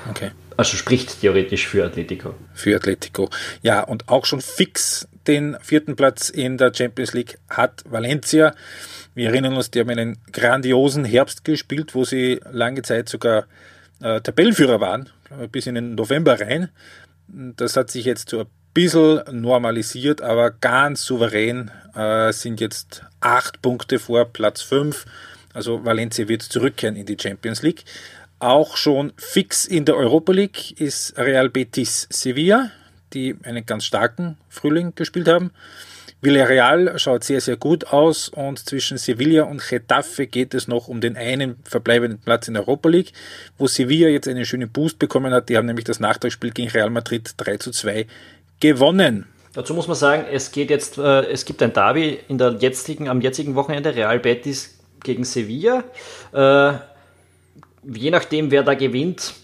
okay. 0.09 0.31
Also 0.57 0.77
spricht 0.77 1.21
theoretisch 1.21 1.67
für 1.67 1.85
Atletico. 1.85 2.35
Für 2.55 2.77
Atletico. 2.77 3.29
Ja, 3.63 3.83
und 3.83 4.09
auch 4.09 4.25
schon 4.25 4.41
fix 4.41 5.09
den 5.27 5.57
vierten 5.61 5.97
Platz 5.97 6.29
in 6.29 6.59
der 6.59 6.73
Champions 6.75 7.15
League 7.15 7.39
hat 7.49 7.83
Valencia. 7.85 8.55
Wir 9.15 9.29
erinnern 9.29 9.57
uns, 9.57 9.71
die 9.71 9.81
haben 9.81 9.91
einen 9.91 10.19
grandiosen 10.33 11.05
Herbst 11.05 11.45
gespielt, 11.45 11.95
wo 11.95 12.05
sie 12.05 12.41
lange 12.51 12.83
Zeit 12.83 13.09
sogar 13.09 13.47
äh, 14.01 14.21
Tabellenführer 14.21 14.81
waren, 14.81 15.09
bis 15.51 15.67
in 15.67 15.75
den 15.75 15.95
November 15.95 16.41
rein. 16.41 16.69
Das 17.29 17.77
hat 17.77 17.91
sich 17.91 18.05
jetzt 18.05 18.33
ein 18.35 18.47
bisschen 18.75 19.23
normalisiert, 19.31 20.21
aber 20.21 20.51
ganz 20.51 21.05
souverän 21.05 21.71
äh, 21.95 22.33
sind 22.33 22.61
jetzt 22.61 23.05
acht 23.21 23.63
Punkte 23.63 23.99
vor 23.99 24.25
Platz 24.27 24.63
fünf. 24.63 25.05
Also 25.55 25.85
Valencia 25.85 26.29
wird 26.29 26.43
zurückkehren 26.43 26.97
in 26.97 27.07
die 27.07 27.17
Champions 27.21 27.63
League. 27.63 27.85
Auch 28.39 28.77
schon 28.77 29.13
fix 29.17 29.67
in 29.67 29.85
der 29.85 29.97
Europa 29.97 30.33
League 30.33 30.81
ist 30.81 31.17
Real 31.17 31.49
Betis 31.49 32.09
Sevilla, 32.11 32.71
die 33.13 33.37
einen 33.45 33.65
ganz 33.67 33.85
starken 33.85 34.37
Frühling 34.49 34.95
gespielt 34.95 35.29
haben. 35.29 35.53
Villarreal 36.23 37.01
schaut 37.01 37.25
sehr, 37.25 37.41
sehr 37.41 37.57
gut 37.57 37.89
aus 37.89 38.29
und 38.29 38.61
zwischen 38.61 38.97
Sevilla 38.97 39.43
und 39.43 39.61
Getafe 39.69 40.29
geht 40.29 40.55
es 40.55 40.69
noch 40.69 40.87
um 40.87 41.01
den 41.01 41.17
einen 41.17 41.57
verbleibenden 41.65 42.21
Platz 42.21 42.47
in 42.47 42.55
der 42.55 42.63
Europa 42.63 42.89
League, 42.89 43.13
wo 43.59 43.67
Sevilla 43.67 44.09
jetzt 44.09 44.29
einen 44.29 44.47
schönen 44.47 44.71
Boost 44.71 45.01
bekommen 45.01 45.33
hat. 45.33 45.49
Die 45.49 45.57
haben 45.57 45.67
nämlich 45.67 45.85
das 45.85 45.99
Nachtragsspiel 45.99 46.53
gegen 46.53 46.71
Real 46.71 46.91
Madrid 46.91 47.35
3 47.37 47.57
zu 47.57 47.73
2 47.73 48.07
gewonnen. 48.63 49.27
Dazu 49.53 49.75
muss 49.75 49.87
man 49.87 49.97
sagen, 49.97 50.25
es 50.33 50.51
geht 50.51 50.71
jetzt, 50.71 50.97
äh, 50.97 51.27
es 51.27 51.45
gibt 51.45 51.63
ein 51.63 51.75
Derby 51.75 52.19
in 52.29 52.39
der 52.39 52.53
jetzigen, 52.53 53.09
am 53.09 53.21
jetzigen 53.21 53.55
Wochenende, 53.55 53.95
Real 53.95 54.19
Betis 54.19 54.79
gegen 55.05 55.25
Sevilla. 55.25 55.85
Äh, 56.33 56.73
je 57.93 58.11
nachdem, 58.11 58.51
wer 58.51 58.63
da 58.63 58.73
gewinnt, 58.75 59.35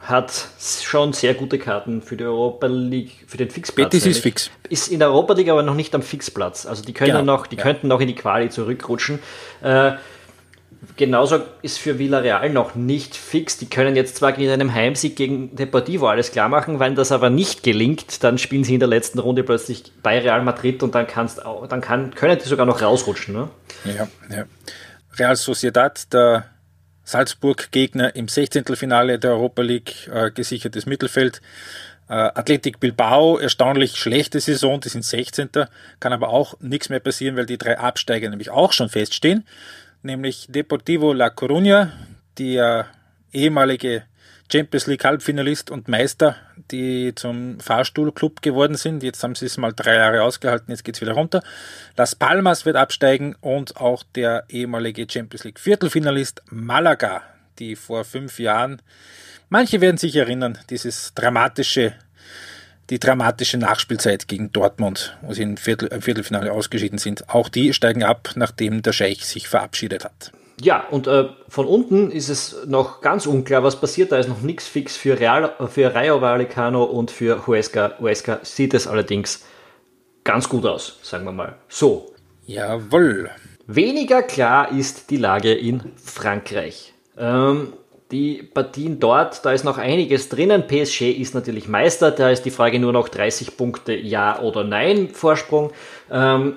hat 0.00 0.48
schon 0.58 1.12
sehr 1.12 1.34
gute 1.34 1.60
Karten 1.60 2.02
für 2.02 2.16
die 2.16 2.24
Europa 2.24 2.66
League, 2.66 3.24
für 3.28 3.36
den 3.36 3.50
Fixplatz. 3.50 3.90
Betis 3.90 4.04
ist 4.04 4.20
fix. 4.20 4.50
Ist 4.68 4.88
in 4.88 4.98
der 4.98 5.08
Europa 5.08 5.34
League 5.34 5.48
aber 5.48 5.62
noch 5.62 5.76
nicht 5.76 5.94
am 5.94 6.02
Fixplatz. 6.02 6.66
Also 6.66 6.82
die 6.82 6.92
können 6.92 7.12
genau, 7.12 7.22
noch, 7.22 7.46
die 7.46 7.54
ja. 7.54 7.62
könnten 7.62 7.86
noch 7.86 8.00
in 8.00 8.08
die 8.08 8.16
Quali 8.16 8.50
zurückrutschen. 8.50 9.20
Äh, 9.62 9.92
genauso 10.96 11.40
ist 11.62 11.78
für 11.78 11.98
Villarreal 11.98 12.50
noch 12.50 12.74
nicht 12.74 13.16
fix. 13.16 13.58
Die 13.58 13.66
können 13.66 13.96
jetzt 13.96 14.16
zwar 14.16 14.36
mit 14.38 14.50
einem 14.50 14.72
Heimsieg 14.72 15.16
gegen 15.16 15.54
Deportivo 15.56 16.08
alles 16.08 16.32
klar 16.32 16.48
machen, 16.48 16.80
wenn 16.80 16.94
das 16.94 17.12
aber 17.12 17.30
nicht 17.30 17.62
gelingt, 17.62 18.22
dann 18.24 18.38
spielen 18.38 18.64
sie 18.64 18.74
in 18.74 18.80
der 18.80 18.88
letzten 18.88 19.18
Runde 19.18 19.42
plötzlich 19.44 19.84
bei 20.02 20.18
Real 20.18 20.42
Madrid 20.42 20.82
und 20.82 20.94
dann 20.94 21.06
kannst 21.06 21.40
dann 21.68 21.80
kann, 21.80 22.14
können 22.14 22.38
die 22.38 22.48
sogar 22.48 22.66
noch 22.66 22.82
rausrutschen. 22.82 23.34
Ne? 23.34 23.48
Ja, 23.84 24.08
ja. 24.34 24.44
Real 25.18 25.36
Sociedad, 25.36 26.12
der 26.12 26.46
Salzburg-Gegner 27.04 28.14
im 28.16 28.28
16. 28.28 28.64
Finale 28.76 29.18
der 29.18 29.32
Europa 29.32 29.62
League, 29.62 30.08
äh, 30.12 30.30
gesichertes 30.30 30.86
Mittelfeld. 30.86 31.40
Äh, 32.08 32.14
Athletic 32.14 32.80
Bilbao, 32.80 33.38
erstaunlich 33.38 33.96
schlechte 33.96 34.40
Saison, 34.40 34.80
die 34.80 34.88
sind 34.88 35.04
16. 35.04 35.48
Kann 36.00 36.12
aber 36.12 36.28
auch 36.28 36.58
nichts 36.60 36.88
mehr 36.88 37.00
passieren, 37.00 37.36
weil 37.36 37.46
die 37.46 37.58
drei 37.58 37.78
Absteiger 37.78 38.28
nämlich 38.28 38.50
auch 38.50 38.72
schon 38.72 38.88
feststehen. 38.88 39.46
Nämlich 40.02 40.46
Deportivo 40.48 41.12
La 41.12 41.28
Coruña, 41.28 41.92
äh, 42.38 42.84
ehemalige 43.32 44.04
Champions 44.52 44.86
League 44.86 45.04
Halbfinalist 45.04 45.70
und 45.70 45.88
Meister, 45.88 46.36
die 46.70 47.14
zum 47.14 47.58
Fahrstuhlclub 47.60 48.42
geworden 48.42 48.74
sind. 48.74 49.02
Jetzt 49.02 49.22
haben 49.22 49.34
sie 49.34 49.46
es 49.46 49.56
mal 49.56 49.72
drei 49.72 49.94
Jahre 49.94 50.22
ausgehalten, 50.22 50.70
jetzt 50.70 50.84
geht 50.84 50.96
es 50.96 51.00
wieder 51.00 51.12
runter. 51.12 51.42
Las 51.96 52.14
Palmas 52.14 52.66
wird 52.66 52.76
absteigen 52.76 53.34
und 53.40 53.76
auch 53.76 54.02
der 54.14 54.44
ehemalige 54.50 55.06
Champions 55.08 55.44
League 55.44 55.58
Viertelfinalist 55.58 56.42
Malaga, 56.50 57.22
die 57.58 57.76
vor 57.76 58.04
fünf 58.04 58.38
Jahren, 58.38 58.82
manche 59.48 59.80
werden 59.80 59.96
sich 59.96 60.16
erinnern, 60.16 60.58
dieses 60.68 61.14
dramatische, 61.14 61.94
die 62.90 62.98
dramatische 62.98 63.58
Nachspielzeit 63.58 64.28
gegen 64.28 64.52
Dortmund, 64.52 65.16
wo 65.22 65.32
sie 65.32 65.42
im, 65.42 65.56
Viertel, 65.56 65.88
im 65.88 66.02
Viertelfinale 66.02 66.52
ausgeschieden 66.52 66.98
sind. 66.98 67.28
Auch 67.28 67.48
die 67.48 67.72
steigen 67.72 68.02
ab, 68.02 68.30
nachdem 68.34 68.82
der 68.82 68.92
Scheich 68.92 69.24
sich 69.24 69.48
verabschiedet 69.48 70.04
hat. 70.04 70.32
Ja, 70.60 70.86
und 70.90 71.06
äh, 71.06 71.28
von 71.48 71.66
unten 71.66 72.10
ist 72.10 72.28
es 72.28 72.66
noch 72.66 73.00
ganz 73.00 73.26
unklar, 73.26 73.62
was 73.62 73.80
passiert. 73.80 74.12
Da 74.12 74.18
ist 74.18 74.28
noch 74.28 74.42
nichts 74.42 74.68
fix 74.68 74.96
für, 74.96 75.18
Real, 75.18 75.54
für 75.68 75.94
Rayo 75.94 76.20
Vallecano 76.20 76.84
und 76.84 77.10
für 77.10 77.46
Huesca. 77.46 77.98
Huesca 77.98 78.40
sieht 78.42 78.74
es 78.74 78.86
allerdings 78.86 79.44
ganz 80.24 80.48
gut 80.48 80.66
aus, 80.66 80.98
sagen 81.02 81.24
wir 81.24 81.32
mal. 81.32 81.56
So. 81.68 82.12
Jawohl. 82.46 83.30
Weniger 83.66 84.22
klar 84.22 84.70
ist 84.72 85.10
die 85.10 85.16
Lage 85.16 85.54
in 85.54 85.92
Frankreich. 85.96 86.92
Ähm, 87.16 87.72
die 88.12 88.42
Partien 88.42 89.00
dort, 89.00 89.44
da 89.44 89.52
ist 89.52 89.64
noch 89.64 89.78
einiges 89.78 90.28
drinnen. 90.28 90.66
PSG 90.66 91.10
ist 91.12 91.34
natürlich 91.34 91.66
Meister, 91.66 92.10
da 92.10 92.30
ist 92.30 92.44
die 92.44 92.50
Frage 92.50 92.78
nur 92.78 92.92
noch 92.92 93.08
30 93.08 93.56
Punkte 93.56 93.94
Ja 93.94 94.40
oder 94.40 94.62
Nein 94.62 95.08
Vorsprung. 95.08 95.72
Ähm, 96.10 96.56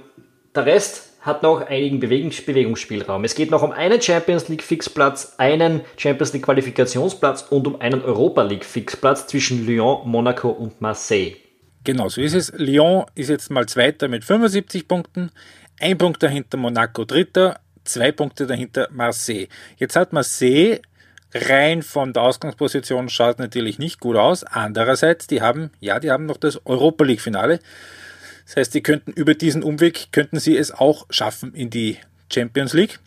der 0.54 0.66
Rest 0.66 1.14
hat 1.22 1.42
noch 1.42 1.62
einigen 1.62 2.00
Bewegungs 2.00 2.46
Bewegungsspielraum. 2.46 3.24
Es 3.24 3.34
geht 3.34 3.50
noch 3.50 3.64
um 3.64 3.72
einen 3.72 4.00
Champions 4.00 4.48
League 4.48 4.62
Fixplatz, 4.62 5.34
einen 5.38 5.82
Champions 5.98 6.34
League 6.34 6.44
Qualifikationsplatz 6.44 7.48
und 7.50 7.66
um 7.66 7.82
einen 7.82 8.04
Europa 8.04 8.44
League 8.44 8.66
Fixplatz 8.66 9.26
zwischen 9.26 9.66
Lyon, 9.66 10.08
Monaco 10.08 10.50
und 10.50 10.82
Marseille. 10.82 11.36
Genau, 11.84 12.10
so 12.10 12.22
ist 12.22 12.36
es. 12.36 12.54
Lyon 12.56 13.06
ist 13.16 13.30
jetzt 13.30 13.50
mal 13.50 13.66
Zweiter 13.66 14.08
mit 14.08 14.24
75 14.24 14.88
Punkten, 14.88 15.32
ein 15.80 15.98
Punkt 15.98 16.22
dahinter 16.22 16.58
Monaco 16.58 17.06
Dritter, 17.06 17.60
zwei 17.84 18.12
Punkte 18.12 18.46
dahinter 18.46 18.88
Marseille. 18.92 19.48
Jetzt 19.78 19.96
hat 19.96 20.14
Marseille 20.14 20.80
rein 21.34 21.84
von 21.84 22.14
der 22.14 22.24
Ausgangsposition 22.24 23.10
schaut 23.10 23.40
natürlich 23.40 23.80
nicht 23.80 24.00
gut 24.00 24.16
aus. 24.16 24.44
Andererseits, 24.44 25.28
die 25.28 25.42
haben, 25.42 25.72
ja, 25.80 26.00
die 26.00 26.12
haben 26.12 26.26
noch 26.26 26.38
das 26.38 26.66
Europa 26.66 27.04
League 27.04 27.22
Finale. 27.22 27.60
Das 28.46 28.58
heißt, 28.58 28.72
sie 28.74 28.82
könnten 28.82 29.12
über 29.12 29.34
diesen 29.34 29.64
Umweg, 29.64 30.12
könnten 30.12 30.40
sie 30.40 30.56
es 30.56 30.72
auch 30.72 31.08
schaffen 31.10 31.54
in 31.54 31.70
die 31.70 31.98
Champions 32.32 32.74
League. 32.74 33.00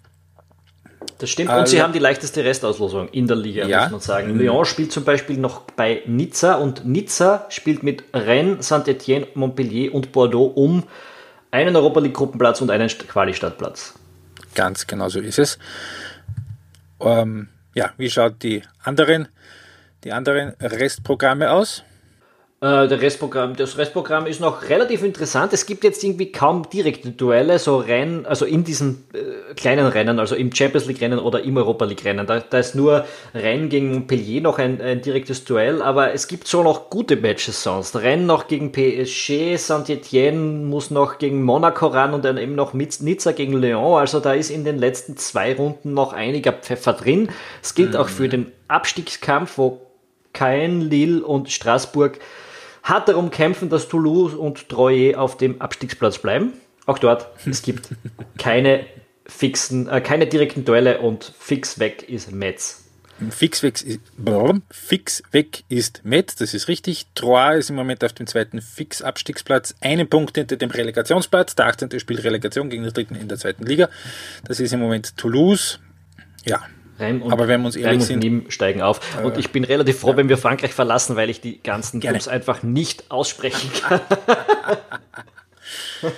Das 1.19 1.31
stimmt. 1.31 1.51
Und 1.51 1.57
also, 1.57 1.71
sie 1.71 1.83
haben 1.83 1.93
die 1.93 1.99
leichteste 1.99 2.45
Restauslosung 2.45 3.09
in 3.09 3.27
der 3.27 3.37
Liga, 3.37 3.67
ja. 3.67 3.83
muss 3.83 3.91
man 3.91 4.01
sagen. 4.01 4.39
Lyon 4.39 4.65
spielt 4.65 4.93
zum 4.93 5.05
Beispiel 5.05 5.37
noch 5.37 5.63
bei 5.63 6.03
Nizza 6.07 6.55
und 6.55 6.87
Nizza 6.87 7.47
spielt 7.49 7.83
mit 7.83 8.05
Rennes, 8.15 8.69
Saint-Etienne, 8.69 9.27
Montpellier 9.35 9.95
und 9.95 10.13
Bordeaux 10.13 10.53
um 10.55 10.85
einen 11.51 11.75
Europa 11.75 12.01
League 12.01 12.15
Gruppenplatz 12.15 12.61
und 12.61 12.71
einen 12.71 12.89
Quali-Stadtplatz. 12.89 13.95
Ganz 14.55 14.87
genau 14.87 15.09
so 15.09 15.21
ist 15.21 15.39
es. 15.39 15.59
Ähm, 17.01 17.49
ja, 17.79 17.93
wie 17.97 18.11
schaut 18.11 18.43
die 18.43 18.65
anderen, 18.83 19.29
die 20.03 20.13
anderen 20.13 20.49
Restprogramme 20.61 21.53
aus? 21.53 21.85
Äh, 22.61 22.89
der 22.89 23.01
Restprogramm, 23.01 23.55
das 23.55 23.79
Restprogramm 23.79 24.27
ist 24.27 24.41
noch 24.41 24.69
relativ 24.69 25.05
interessant. 25.05 25.53
Es 25.53 25.65
gibt 25.65 25.85
jetzt 25.85 26.03
irgendwie 26.03 26.33
kaum 26.33 26.69
direkte 26.69 27.11
Duelle, 27.11 27.61
so 27.61 27.77
Rennen, 27.77 28.27
also 28.27 28.47
in 28.47 28.65
diesen 28.65 29.05
äh, 29.13 29.55
kleinen 29.55 29.87
Rennen, 29.87 30.19
also 30.19 30.35
im 30.35 30.53
Champions 30.53 30.87
League 30.87 31.01
Rennen 31.01 31.21
oder 31.21 31.45
im 31.45 31.57
Europa 31.57 31.85
League 31.85 32.05
Rennen. 32.05 32.27
Da, 32.27 32.41
da 32.41 32.59
ist 32.59 32.75
nur 32.75 33.05
Rennen 33.33 33.69
gegen 33.69 33.93
Montpellier 33.93 34.41
noch 34.41 34.59
ein, 34.59 34.81
ein, 34.81 35.01
direktes 35.03 35.45
Duell, 35.45 35.81
aber 35.83 36.15
es 36.15 36.27
gibt 36.27 36.49
schon 36.49 36.65
noch 36.65 36.91
gute 36.91 37.15
Matches 37.15 37.63
sonst. 37.63 37.95
Rennen 37.95 38.27
noch 38.27 38.49
gegen 38.49 38.73
PSG, 38.73 39.57
Saint-Etienne 39.57 40.67
muss 40.67 40.91
noch 40.91 41.19
gegen 41.19 41.45
Monaco 41.45 41.87
ran 41.87 42.13
und 42.13 42.25
dann 42.25 42.39
eben 42.39 42.57
noch 42.57 42.75
Nizza 42.75 43.31
gegen 43.31 43.53
Lyon. 43.53 44.01
Also 44.01 44.19
da 44.19 44.33
ist 44.33 44.51
in 44.51 44.65
den 44.65 44.79
letzten 44.79 45.17
zwei 45.17 45.55
Runden 45.55 45.95
noch 45.95 46.13
einiger 46.13 46.55
Pfeffer 46.55 46.95
drin. 46.95 47.29
Es 47.63 47.77
gilt 47.77 47.93
mhm. 47.93 47.99
auch 47.99 48.09
für 48.09 48.29
den 48.29 48.51
Abstiegskampf, 48.67 49.59
wo 49.59 49.81
Caen, 50.33 50.81
Lille 50.81 51.25
und 51.25 51.53
Straßburg 51.53 52.19
hart 52.89 53.09
darum 53.09 53.31
kämpfen, 53.31 53.69
dass 53.69 53.89
Toulouse 53.89 54.35
und 54.35 54.69
Troyes 54.69 55.17
auf 55.17 55.37
dem 55.37 55.61
Abstiegsplatz 55.61 56.19
bleiben. 56.19 56.53
Auch 56.87 56.99
dort, 56.99 57.29
es 57.47 57.63
gibt 57.63 57.91
keine 58.39 58.87
fixen, 59.27 59.89
äh, 59.89 60.01
keine 60.01 60.27
direkten 60.27 60.65
Duelle 60.65 61.01
und 61.01 61.33
fix 61.39 61.79
weg 61.79 62.09
ist 62.09 62.33
Metz. 62.33 62.85
Fix 63.31 63.65
weg, 63.65 63.83
ist, 63.83 64.01
fix 64.71 65.23
weg 65.33 65.65
ist 65.69 66.05
Metz, 66.05 66.37
das 66.37 66.55
ist 66.55 66.69
richtig. 66.69 67.07
Troyes 67.17 67.65
ist 67.65 67.71
im 67.71 67.77
Moment 67.77 68.05
auf 68.05 68.13
dem 68.13 68.29
zweiten 68.29 68.61
Fix-Abstiegsplatz, 68.61 69.75
einen 69.81 70.09
Punkt 70.09 70.37
hinter 70.37 70.57
dem 70.57 70.71
Relegationsplatz. 70.71 71.57
Der 71.57 71.67
18. 71.67 71.99
spielt 71.99 72.23
Relegation 72.23 72.71
gegen 72.71 72.85
den 72.85 72.93
dritten 72.93 73.17
in 73.17 73.27
der 73.27 73.37
zweiten 73.39 73.67
Liga. 73.67 73.89
Das 74.45 74.61
ist 74.61 74.73
im 74.73 74.79
Moment 74.79 75.17
Toulouse. 75.17 75.81
Ja, 76.45 76.63
Reim 76.99 77.23
und, 77.23 77.33
Aber 77.33 77.49
wenn 77.49 77.61
wir 77.61 77.67
uns 77.67 77.77
ehrlich 77.77 78.05
sind, 78.05 78.23
Nîmes 78.23 78.51
steigen 78.51 78.83
auf. 78.83 79.01
Äh, 79.19 79.25
und 79.25 79.39
ich 79.39 79.51
bin 79.51 79.65
relativ 79.65 80.01
froh, 80.01 80.11
ja. 80.11 80.17
wenn 80.17 80.29
wir 80.29 80.39
Frankreich 80.39 80.73
verlassen, 80.73 81.17
weil 81.17 81.31
ich 81.31 81.41
die 81.41 81.63
ganzen 81.63 82.01
Gerne. 82.01 82.19
Clubs 82.19 82.29
einfach 82.29 82.63
nicht 82.63 83.11
aussprechen 83.11 83.71
kann. 83.81 84.01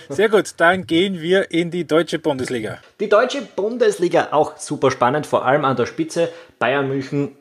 Sehr 0.08 0.28
gut, 0.28 0.54
dann 0.58 0.87
gehen 0.87 1.20
wir 1.20 1.50
in 1.50 1.70
die 1.70 1.87
deutsche 1.87 2.18
Bundesliga. 2.18 2.78
Die 3.00 3.08
deutsche 3.08 3.42
Bundesliga 3.42 4.28
auch 4.30 4.58
super 4.58 4.90
spannend, 4.90 5.26
vor 5.26 5.44
allem 5.44 5.64
an 5.64 5.76
der 5.76 5.87
Spitze. 5.87 6.30
Bayern 6.58 6.88
München 6.88 7.32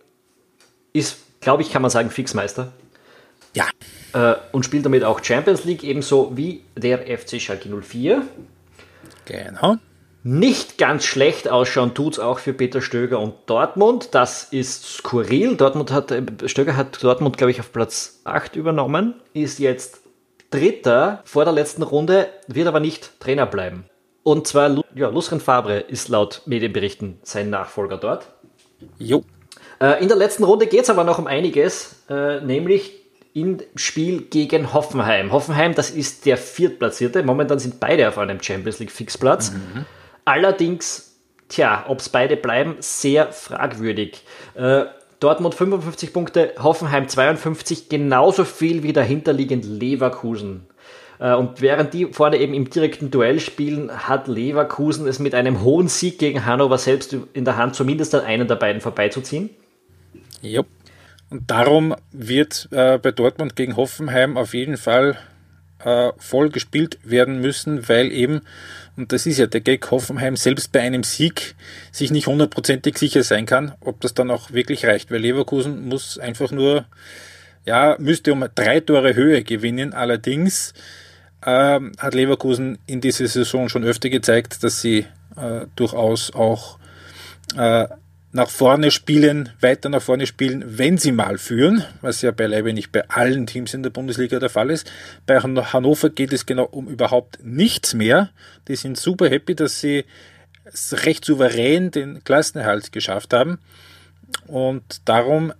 ist, 0.93 1.17
glaube 1.41 1.61
ich, 1.63 1.71
kann 1.71 1.81
man 1.81 1.91
sagen, 1.91 2.09
Fixmeister. 2.09 2.71
Ja. 3.55 3.65
Äh, 4.13 4.35
und 4.51 4.63
spielt 4.63 4.85
damit 4.85 5.03
auch 5.03 5.23
Champions 5.23 5.65
League, 5.65 5.83
ebenso 5.83 6.35
wie 6.37 6.63
der 6.75 6.99
FC 6.99 7.41
Schalke 7.41 7.69
04. 7.69 8.21
Genau 9.25 9.77
nicht 10.23 10.77
ganz 10.77 11.05
schlecht 11.05 11.49
ausschauen 11.49 11.93
tut 11.93 12.13
es 12.13 12.19
auch 12.19 12.39
für 12.39 12.53
Peter 12.53 12.81
Stöger 12.81 13.19
und 13.19 13.35
Dortmund. 13.45 14.09
Das 14.11 14.43
ist 14.43 14.85
skurril. 14.85 15.55
Dortmund 15.55 15.91
hat, 15.91 16.11
äh, 16.11 16.23
Stöger 16.45 16.75
hat 16.75 17.01
Dortmund, 17.01 17.37
glaube 17.37 17.51
ich, 17.51 17.59
auf 17.59 17.71
Platz 17.71 18.21
8 18.25 18.55
übernommen, 18.55 19.15
ist 19.33 19.59
jetzt 19.59 20.01
Dritter 20.51 21.21
vor 21.25 21.45
der 21.45 21.53
letzten 21.53 21.83
Runde, 21.83 22.27
wird 22.47 22.67
aber 22.67 22.79
nicht 22.79 23.19
Trainer 23.19 23.45
bleiben. 23.45 23.85
Und 24.23 24.47
zwar, 24.47 24.83
ja, 24.93 25.09
Lucien 25.09 25.39
Fabre 25.39 25.79
ist 25.79 26.09
laut 26.09 26.41
Medienberichten 26.45 27.19
sein 27.23 27.49
Nachfolger 27.49 27.97
dort. 27.97 28.27
Jo. 28.97 29.23
Äh, 29.79 30.01
in 30.01 30.07
der 30.07 30.17
letzten 30.17 30.43
Runde 30.43 30.67
geht 30.67 30.81
es 30.81 30.89
aber 30.89 31.03
noch 31.03 31.19
um 31.19 31.27
einiges, 31.27 32.03
äh, 32.09 32.41
nämlich 32.41 32.99
im 33.33 33.59
Spiel 33.75 34.21
gegen 34.21 34.73
Hoffenheim. 34.73 35.31
Hoffenheim, 35.31 35.75
das 35.75 35.91
ist 35.91 36.25
der 36.25 36.37
Viertplatzierte. 36.37 37.23
Momentan 37.23 37.59
sind 37.59 37.79
beide 37.79 38.09
auf 38.09 38.17
einem 38.17 38.41
Champions 38.41 38.79
League 38.79 38.91
Fixplatz. 38.91 39.51
Mhm. 39.51 39.85
Allerdings, 40.25 41.19
tja, 41.47 41.85
ob 41.87 41.99
es 41.99 42.09
beide 42.09 42.37
bleiben, 42.37 42.77
sehr 42.79 43.31
fragwürdig. 43.31 44.23
Äh, 44.55 44.85
Dortmund 45.19 45.53
55 45.55 46.13
Punkte, 46.13 46.53
Hoffenheim 46.59 47.07
52, 47.07 47.89
genauso 47.89 48.45
viel 48.45 48.83
wie 48.83 48.93
dahinterliegend 48.93 49.65
Leverkusen. 49.65 50.65
Äh, 51.19 51.33
und 51.33 51.61
während 51.61 51.93
die 51.93 52.05
vorne 52.05 52.37
eben 52.37 52.53
im 52.53 52.69
direkten 52.69 53.11
Duell 53.11 53.39
spielen, 53.39 53.91
hat 54.07 54.27
Leverkusen 54.27 55.07
es 55.07 55.19
mit 55.19 55.35
einem 55.35 55.61
hohen 55.61 55.89
Sieg 55.89 56.19
gegen 56.19 56.45
Hannover 56.45 56.77
selbst 56.77 57.15
in 57.33 57.45
der 57.45 57.57
Hand, 57.57 57.75
zumindest 57.75 58.15
an 58.15 58.21
einen 58.21 58.47
der 58.47 58.55
beiden 58.55 58.81
vorbeizuziehen. 58.81 59.49
Ja. 60.41 60.61
Und 61.29 61.51
darum 61.51 61.95
wird 62.11 62.69
äh, 62.71 62.97
bei 62.97 63.11
Dortmund 63.11 63.55
gegen 63.55 63.75
Hoffenheim 63.75 64.35
auf 64.35 64.55
jeden 64.55 64.77
Fall 64.77 65.17
äh, 65.83 66.11
voll 66.17 66.49
gespielt 66.49 66.97
werden 67.03 67.39
müssen, 67.39 67.87
weil 67.87 68.11
eben 68.11 68.41
und 68.99 69.13
das 69.13 69.25
ist 69.25 69.37
ja 69.37 69.47
der 69.47 69.61
Gag, 69.61 69.89
Hoffenheim 69.91 70.35
selbst 70.35 70.73
bei 70.73 70.81
einem 70.81 71.03
Sieg 71.03 71.55
sich 71.89 72.11
nicht 72.11 72.27
hundertprozentig 72.27 72.97
sicher 72.97 73.23
sein 73.23 73.45
kann, 73.45 73.71
ob 73.79 74.01
das 74.01 74.13
dann 74.13 74.29
auch 74.29 74.51
wirklich 74.51 74.85
reicht, 74.85 75.09
weil 75.09 75.21
Leverkusen 75.21 75.87
muss 75.87 76.19
einfach 76.19 76.51
nur, 76.51 76.83
ja, 77.65 77.95
müsste 77.97 78.33
um 78.33 78.45
drei 78.55 78.81
Tore 78.81 79.15
Höhe 79.15 79.45
gewinnen. 79.45 79.93
Allerdings 79.93 80.73
ähm, 81.45 81.93
hat 81.97 82.13
Leverkusen 82.13 82.77
in 82.87 82.99
dieser 82.99 83.27
Saison 83.27 83.69
schon 83.69 83.85
öfter 83.85 84.09
gezeigt, 84.09 84.65
dass 84.65 84.81
sie 84.81 85.05
äh, 85.37 85.65
durchaus 85.77 86.33
auch 86.33 86.77
äh, 87.55 87.87
nach 88.31 88.49
vorne 88.49 88.91
spielen, 88.91 89.49
weiter 89.59 89.89
nach 89.89 90.01
vorne 90.01 90.27
spielen, 90.27 90.63
wenn 90.65 90.97
sie 90.97 91.11
mal 91.11 91.37
führen, 91.37 91.83
was 92.01 92.21
ja 92.21 92.31
beileibe 92.31 92.73
nicht 92.73 92.91
bei 92.91 93.07
allen 93.09 93.47
Teams 93.47 93.73
in 93.73 93.81
der 93.81 93.89
Bundesliga 93.89 94.39
der 94.39 94.49
Fall 94.49 94.69
ist. 94.69 94.91
Bei 95.25 95.39
Hannover 95.39 96.09
geht 96.09 96.31
es 96.31 96.45
genau 96.45 96.65
um 96.65 96.87
überhaupt 96.87 97.39
nichts 97.41 97.93
mehr. 97.93 98.29
Die 98.67 98.75
sind 98.75 98.97
super 98.97 99.29
happy, 99.29 99.55
dass 99.55 99.79
sie 99.79 100.05
recht 100.91 101.25
souverän 101.25 101.89
den 101.89 102.23
Klassenerhalt 102.23 102.91
geschafft 102.91 103.33
haben. 103.33 103.59
Und 104.45 105.01
darum 105.05 105.53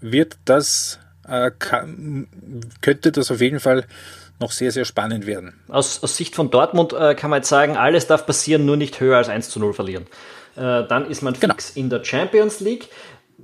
wird 0.00 0.36
das, 0.44 1.00
äh, 1.26 1.50
kann, 1.58 2.28
könnte 2.80 3.10
das 3.10 3.32
auf 3.32 3.40
jeden 3.40 3.58
Fall 3.58 3.84
noch 4.38 4.52
sehr, 4.52 4.70
sehr 4.70 4.84
spannend 4.84 5.26
werden. 5.26 5.54
Aus, 5.68 6.02
aus 6.02 6.16
Sicht 6.16 6.34
von 6.36 6.50
Dortmund 6.50 6.92
äh, 6.92 7.14
kann 7.14 7.30
man 7.30 7.38
jetzt 7.38 7.48
sagen, 7.48 7.76
alles 7.76 8.06
darf 8.06 8.26
passieren, 8.26 8.64
nur 8.64 8.76
nicht 8.76 9.00
höher 9.00 9.16
als 9.16 9.28
1 9.28 9.50
zu 9.50 9.58
0 9.58 9.72
verlieren. 9.72 10.06
Äh, 10.56 10.84
dann 10.86 11.10
ist 11.10 11.22
man 11.22 11.34
genau. 11.34 11.54
fix 11.54 11.70
in 11.70 11.90
der 11.90 12.04
Champions 12.04 12.60
League. 12.60 12.88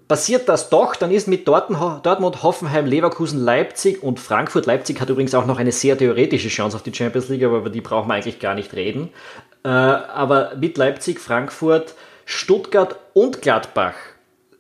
Passiert 0.06 0.48
das 0.48 0.70
doch, 0.70 0.96
dann 0.96 1.10
ist 1.10 1.28
mit 1.28 1.46
Dortmund, 1.46 2.42
Hoffenheim, 2.42 2.86
Leverkusen, 2.86 3.44
Leipzig 3.44 4.02
und 4.02 4.20
Frankfurt. 4.20 4.66
Leipzig 4.66 5.00
hat 5.00 5.10
übrigens 5.10 5.34
auch 5.34 5.44
noch 5.44 5.58
eine 5.58 5.72
sehr 5.72 5.98
theoretische 5.98 6.48
Chance 6.48 6.76
auf 6.76 6.82
die 6.82 6.94
Champions 6.94 7.28
League, 7.28 7.42
aber 7.42 7.58
über 7.58 7.70
die 7.70 7.80
brauchen 7.80 8.08
wir 8.08 8.14
eigentlich 8.14 8.38
gar 8.38 8.54
nicht 8.54 8.74
reden. 8.74 9.10
Äh, 9.64 9.68
aber 9.68 10.54
mit 10.56 10.78
Leipzig, 10.78 11.20
Frankfurt, 11.20 11.94
Stuttgart 12.24 12.96
und 13.12 13.42
Gladbach 13.42 13.94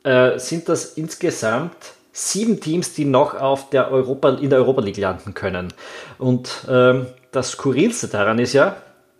äh, 0.02 0.38
sind 0.38 0.68
das 0.68 0.94
insgesamt 0.94 1.76
sieben 2.12 2.60
Teams, 2.60 2.94
die 2.94 3.04
noch 3.04 3.34
auf 3.34 3.70
der 3.70 3.90
Europa, 3.90 4.30
in 4.30 4.50
der 4.50 4.58
Europa 4.58 4.80
League 4.80 4.96
landen 4.96 5.34
können. 5.34 5.72
Und 6.18 6.66
ähm, 6.68 7.06
das 7.30 7.50
Skurrilste 7.50 8.08
daran 8.08 8.38
ist 8.38 8.54
ja, 8.54 8.76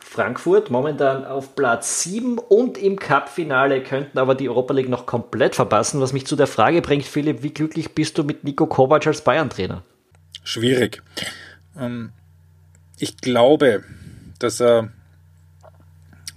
Frankfurt 0.09 0.71
momentan 0.71 1.25
auf 1.27 1.55
Platz 1.55 2.03
7 2.03 2.39
und 2.39 2.79
im 2.79 2.99
Cup-Finale 2.99 3.83
könnten 3.83 4.19
aber 4.19 4.35
die 4.35 4.49
Europa 4.49 4.73
League 4.73 4.89
noch 4.89 5.05
komplett 5.05 5.55
verpassen, 5.55 6.01
was 6.01 6.15
mich 6.15 6.27
zu 6.27 6.35
der 6.35 6.47
Frage 6.47 6.81
bringt, 6.81 7.05
Philipp, 7.05 7.43
wie 7.43 7.53
glücklich 7.53 7.95
bist 7.95 8.17
du 8.17 8.25
mit 8.25 8.43
Nico 8.43 8.67
Kovac 8.67 9.07
als 9.07 9.23
Bayern-Trainer? 9.23 9.83
Schwierig. 10.45 11.03
Ähm, 11.79 12.13
ich 12.99 13.19
glaube, 13.19 13.85
dass 14.39 14.61
er 14.61 14.89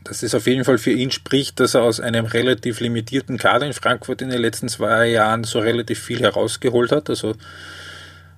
dass 0.04 0.24
es 0.24 0.36
auf 0.36 0.48
jeden 0.48 0.66
Fall 0.66 0.78
für 0.78 0.92
ihn 0.92 1.12
spricht, 1.12 1.60
dass 1.60 1.76
er 1.76 1.84
aus 1.84 2.00
einem 2.00 2.26
relativ 2.26 2.80
limitierten 2.80 3.38
Kader 3.38 3.68
in 3.68 3.74
Frankfurt 3.74 4.22
in 4.22 4.30
den 4.30 4.42
letzten 4.42 4.68
zwei 4.68 5.08
Jahren 5.08 5.44
so 5.44 5.60
relativ 5.60 6.00
viel 6.00 6.20
herausgeholt 6.20 6.92
hat. 6.92 7.10
Also 7.10 7.36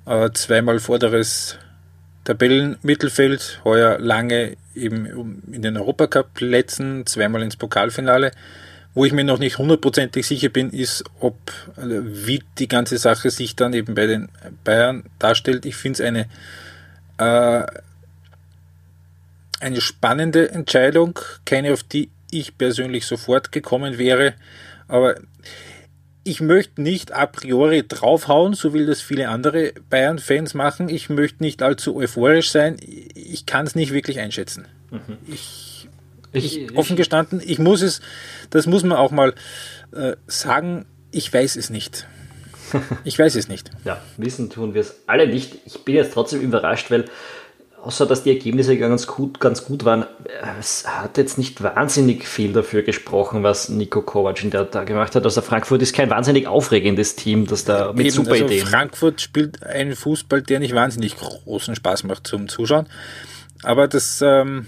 äh, 0.05 0.29
zweimal 0.33 0.79
vorderes 0.79 1.57
Tabellenmittelfeld, 2.23 3.61
heuer 3.63 3.99
lange 3.99 4.55
eben 4.75 5.41
in 5.51 5.61
den 5.61 5.77
Europacup-Plätzen, 5.77 7.05
zweimal 7.05 7.41
ins 7.41 7.57
Pokalfinale. 7.57 8.31
Wo 8.95 9.05
ich 9.05 9.11
mir 9.11 9.23
noch 9.23 9.39
nicht 9.39 9.57
hundertprozentig 9.57 10.25
sicher 10.27 10.49
bin, 10.49 10.69
ist, 10.69 11.03
ob 11.19 11.35
also 11.75 11.95
wie 12.03 12.43
die 12.59 12.67
ganze 12.67 12.97
Sache 12.99 13.31
sich 13.31 13.55
dann 13.55 13.73
eben 13.73 13.95
bei 13.95 14.05
den 14.05 14.29
Bayern 14.63 15.03
darstellt. 15.17 15.65
Ich 15.65 15.75
finde 15.75 16.03
es 16.03 16.07
eine, 16.07 16.27
äh, 17.17 17.65
eine 19.59 19.81
spannende 19.81 20.51
Entscheidung, 20.51 21.19
keine 21.45 21.73
auf 21.73 21.81
die 21.81 22.09
ich 22.29 22.57
persönlich 22.57 23.05
sofort 23.07 23.51
gekommen 23.51 23.97
wäre. 23.97 24.35
Aber 24.87 25.15
ich 26.23 26.41
möchte 26.41 26.81
nicht 26.81 27.11
a 27.11 27.25
priori 27.25 27.83
draufhauen, 27.87 28.53
so 28.53 28.73
wie 28.73 28.85
das 28.85 29.01
viele 29.01 29.29
andere 29.29 29.73
Bayern-Fans 29.89 30.53
machen. 30.53 30.89
Ich 30.89 31.09
möchte 31.09 31.43
nicht 31.43 31.61
allzu 31.61 31.95
euphorisch 31.95 32.51
sein. 32.51 32.77
Ich 33.13 33.45
kann 33.45 33.65
es 33.65 33.75
nicht 33.75 33.93
wirklich 33.93 34.19
einschätzen. 34.19 34.67
Mhm. 34.91 35.17
Ich, 35.27 35.89
ich, 36.31 36.57
ich, 36.57 36.77
offen 36.77 36.95
gestanden, 36.95 37.41
ich 37.43 37.59
muss 37.59 37.81
es, 37.81 38.01
das 38.49 38.67
muss 38.67 38.83
man 38.83 38.97
auch 38.97 39.11
mal 39.11 39.33
äh, 39.91 40.15
sagen, 40.27 40.85
ich 41.11 41.31
weiß 41.31 41.55
es 41.55 41.69
nicht. 41.69 42.07
Ich 43.03 43.19
weiß 43.19 43.35
es 43.35 43.47
nicht. 43.47 43.69
ja, 43.83 44.01
wissen 44.17 44.49
tun 44.49 44.73
wir 44.73 44.81
es 44.81 45.01
alle 45.05 45.27
nicht. 45.27 45.57
Ich 45.65 45.85
bin 45.85 45.93
jetzt 45.93 46.13
trotzdem 46.13 46.41
überrascht, 46.41 46.89
weil 46.89 47.05
außer 47.83 48.05
dass 48.05 48.23
die 48.23 48.29
Ergebnisse 48.29 48.77
ganz 48.77 49.07
gut, 49.07 49.41
ganz 49.41 49.65
gut 49.65 49.83
waren, 49.83 50.05
es 50.57 50.87
hat 50.87 51.17
jetzt 51.17 51.37
nicht 51.37 51.61
wahnsinnig 51.61 52.25
viel 52.27 52.53
dafür 52.53 52.81
gesprochen, 52.81 53.43
was 53.43 53.67
Nico 53.67 54.01
Kovac 54.01 54.41
in 54.41 54.51
der 54.51 54.63
da 54.63 54.85
gemacht 54.85 55.15
hat. 55.15 55.25
Also 55.25 55.41
Frankfurt 55.41 55.81
ist 55.81 55.93
kein 55.93 56.09
wahnsinnig 56.09 56.47
aufregendes 56.47 57.17
Team, 57.17 57.45
das 57.45 57.65
da 57.65 57.91
mit 57.91 58.05
Eben, 58.05 58.15
super 58.15 58.31
also 58.31 58.45
Ideen. 58.45 58.65
Frankfurt 58.65 59.19
spielt 59.19 59.63
einen 59.63 59.97
Fußball, 59.97 60.41
der 60.41 60.61
nicht 60.61 60.73
wahnsinnig 60.73 61.17
großen 61.17 61.75
Spaß 61.75 62.05
macht 62.05 62.25
zum 62.25 62.47
Zuschauen. 62.47 62.87
Aber 63.63 63.89
das, 63.89 64.21
ähm, 64.21 64.67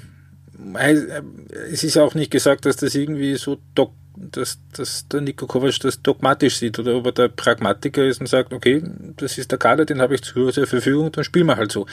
es 1.72 1.86
ist 1.86 1.98
auch 1.98 2.16
nicht 2.16 2.32
gesagt, 2.32 2.66
dass 2.66 2.76
das 2.76 2.96
irgendwie 2.96 3.36
so 3.36 3.58
dog 3.76 3.94
dass, 4.18 4.60
dass 4.72 5.10
der 5.10 5.20
Nico 5.20 5.46
Kovac 5.46 5.78
das 5.82 6.02
dogmatisch 6.02 6.58
sieht 6.58 6.80
oder 6.80 6.96
ob 6.96 7.06
er 7.08 7.12
der 7.12 7.28
Pragmatiker 7.28 8.06
ist 8.06 8.22
und 8.22 8.28
sagt, 8.28 8.54
okay, 8.54 8.82
das 9.18 9.38
ist 9.38 9.52
der 9.52 9.58
Kader, 9.58 9.84
den 9.84 10.02
habe 10.02 10.16
ich 10.16 10.22
zur 10.22 10.54
Verfügung, 10.54 11.12
dann 11.12 11.26
spielen 11.26 11.48
wir 11.48 11.58
halt 11.58 11.74
so. 11.74 11.86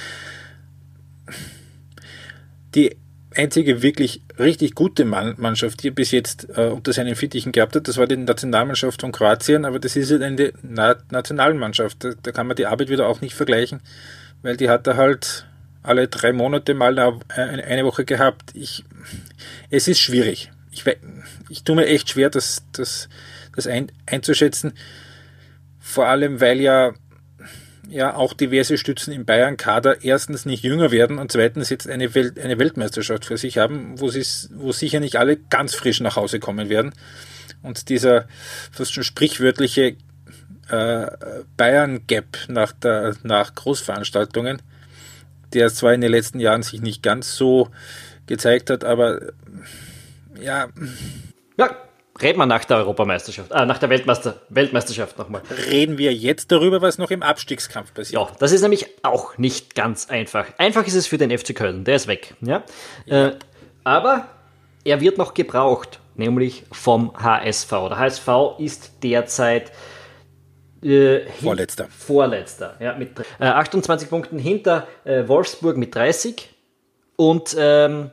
Die 2.75 2.97
einzige 3.35 3.83
wirklich 3.83 4.23
richtig 4.39 4.75
gute 4.75 5.05
Mannschaft, 5.05 5.83
die 5.83 5.89
er 5.89 5.95
bis 5.95 6.11
jetzt 6.11 6.49
äh, 6.57 6.67
unter 6.67 6.93
seinen 6.93 7.17
Fittichen 7.17 7.53
gehabt 7.53 7.75
hat, 7.77 7.89
das 7.89 7.97
war 7.97 8.07
die 8.07 8.17
Nationalmannschaft 8.17 9.01
von 9.01 9.13
Kroatien, 9.13 9.65
aber 9.65 9.79
das 9.79 9.97
ist 9.97 10.11
halt 10.11 10.23
eine 10.23 10.53
Na 10.63 10.97
Nationalmannschaft. 11.11 12.05
Da, 12.05 12.11
da, 12.23 12.33
kann 12.33 12.47
man 12.47 12.57
die 12.57 12.67
Arbeit 12.67 12.89
wieder 12.89 13.09
auch 13.09 13.21
nicht 13.21 13.35
vergleichen, 13.35 13.81
weil 14.43 14.57
die 14.57 14.69
hat 14.69 14.87
er 14.87 14.97
halt 14.97 15.47
alle 15.83 16.09
drei 16.09 16.33
Monate 16.33 16.75
mal 16.75 16.99
eine, 17.29 17.85
Woche 17.85 18.05
gehabt. 18.05 18.55
Ich, 18.55 18.85
es 19.71 19.89
ist 19.89 20.01
schwierig. 20.01 20.53
Ich, 20.71 20.85
ich 21.49 21.65
tue 21.65 21.77
mir 21.77 21.87
echt 21.87 22.11
schwer, 22.11 22.31
das, 22.31 22.65
das, 22.73 23.09
das 23.55 23.67
ein, 23.67 23.91
einzuschätzen. 24.07 24.75
Vor 25.81 26.07
allem, 26.07 26.41
weil 26.41 26.61
ja 26.61 26.95
ja 27.93 28.15
auch 28.15 28.33
diverse 28.33 28.79
Stützen 28.79 29.13
im 29.13 29.25
Bayern-Kader 29.25 30.03
erstens 30.03 30.47
nicht 30.47 30.65
jünger 30.65 30.91
werden 30.91 31.19
und 31.19 31.31
zweitens 31.31 31.71
jetzt 31.71 31.89
eine, 31.89 32.15
Welt, 32.15 32.39
eine 32.39 32.59
Weltmeisterschaft 32.59 33.25
für 33.25 33.37
sich 33.37 33.59
haben, 33.59 34.01
wo, 34.01 34.07
wo 34.07 34.73
sicher 34.73 35.01
nicht 35.01 35.17
alle 35.17 35.37
ganz 35.37 35.75
frisch 35.75 36.01
nach 36.01 36.17
Hause 36.17 36.41
kommen 36.41 36.69
werden. 36.69 36.95
Und 37.63 37.89
dieser 37.89 38.27
fast 38.73 38.95
schon 38.95 39.05
sprichwörtliche 39.05 39.97
äh, 40.69 41.07
Bayern-Gap 41.57 42.39
nach, 42.49 42.73
nach 43.23 43.55
Großveranstaltungen, 43.55 44.63
der 45.53 45.69
zwar 45.69 45.93
in 45.93 46.01
den 46.01 46.11
letzten 46.11 46.41
Jahren 46.41 46.63
sich 46.63 46.81
nicht 46.81 47.03
ganz 47.03 47.37
so 47.37 47.69
gezeigt 48.27 48.71
hat, 48.71 48.85
aber 48.85 49.21
ja. 50.41 50.69
Ja, 51.59 51.77
Reden 52.23 52.39
wir 52.39 52.47
nach 52.47 52.65
der 52.65 52.77
Europameisterschaft, 52.79 53.51
äh, 53.51 53.67
nach 53.67 53.79
der 53.79 53.91
Weltmeister, 53.91 54.41
Weltmeisterschaft 54.49 55.19
nochmal. 55.19 55.43
Reden 55.69 55.99
wir 55.99 56.15
jetzt 56.15 56.53
darüber, 56.53 56.81
was 56.81 56.99
noch 56.99 57.11
im 57.11 57.23
Abstiegskampf 57.23 57.93
passiert. 57.93 58.21
Ja, 58.21 58.29
das 58.39 58.53
ist 58.53 58.63
nämlich 58.63 58.87
auch 59.03 59.39
nicht 59.39 59.75
ganz 59.75 60.09
einfach. 60.09 60.47
Einfach 60.59 60.87
ist 60.87 60.95
es 60.95 61.07
für 61.07 61.19
den 61.19 61.37
FC 61.37 61.55
Köln, 61.55 61.85
der 61.85 61.97
ist 61.97 62.07
weg. 62.07 62.35
Ja? 62.41 62.63
ja. 63.07 63.29
Äh, 63.29 63.37
aber 63.85 64.29
er 64.85 65.01
wird 65.01 65.19
noch 65.19 65.35
gebraucht, 65.35 65.99
nämlich 66.15 66.65
vom 66.71 67.13
HSV. 67.21 67.71
Der 67.71 67.99
HSV 67.99 68.29
ist 68.59 68.93
derzeit 69.03 69.73
äh, 70.83 71.21
Vorletzter. 71.41 71.89
Vorletzter, 71.91 72.77
ja, 72.81 72.95
mit 72.95 73.19
äh, 73.41 73.45
28 73.45 74.09
Punkten 74.09 74.39
hinter 74.39 74.87
äh, 75.05 75.27
Wolfsburg 75.27 75.77
mit 75.77 75.95
30. 75.95 76.51
Und 77.17 77.57
ähm, 77.59 78.11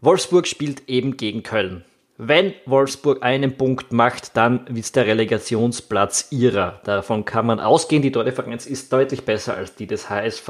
Wolfsburg 0.00 0.46
spielt 0.46 0.88
eben 0.88 1.16
gegen 1.16 1.42
Köln. 1.42 1.84
Wenn 2.24 2.54
Wolfsburg 2.66 3.24
einen 3.24 3.56
Punkt 3.56 3.92
macht, 3.92 4.36
dann 4.36 4.68
ist 4.68 4.94
der 4.94 5.08
Relegationsplatz 5.08 6.28
ihrer. 6.30 6.80
Davon 6.84 7.24
kann 7.24 7.46
man 7.46 7.58
ausgehen. 7.58 8.00
Die 8.00 8.12
Tordifferenz 8.12 8.64
ist 8.64 8.92
deutlich 8.92 9.24
besser 9.24 9.56
als 9.56 9.74
die 9.74 9.88
des 9.88 10.08
HSV. 10.08 10.48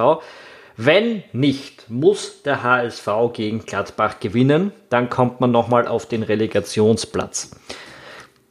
Wenn 0.76 1.22
nicht, 1.32 1.88
muss 1.88 2.42
der 2.42 2.62
HSV 2.62 3.08
gegen 3.32 3.64
Gladbach 3.64 4.20
gewinnen. 4.20 4.72
Dann 4.90 5.08
kommt 5.08 5.40
man 5.40 5.50
nochmal 5.50 5.88
auf 5.88 6.04
den 6.04 6.22
Relegationsplatz. 6.22 7.52